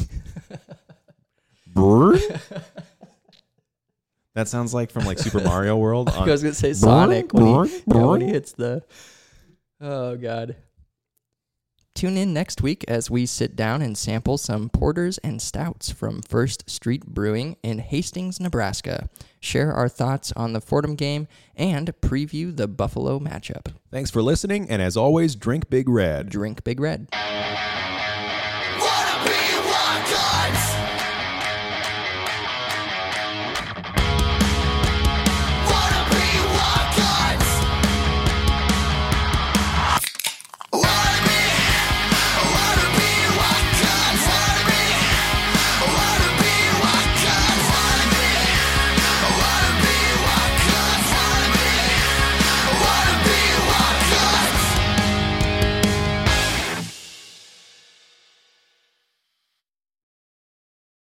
[1.67, 2.17] Brewer?
[4.33, 6.09] that sounds like from like Super Mario World.
[6.13, 8.81] I On, was gonna say Sonic when brr, he, yeah, when he hits the.
[9.81, 10.55] Oh God.
[11.95, 16.21] Tune in next week as we sit down and sample some porters and stouts from
[16.21, 19.07] First Street Brewing in Hastings, Nebraska.
[19.39, 23.73] Share our thoughts on the Fordham game and preview the Buffalo matchup.
[23.91, 26.27] Thanks for listening, and as always, drink Big Red.
[26.27, 27.07] Drink Big Red.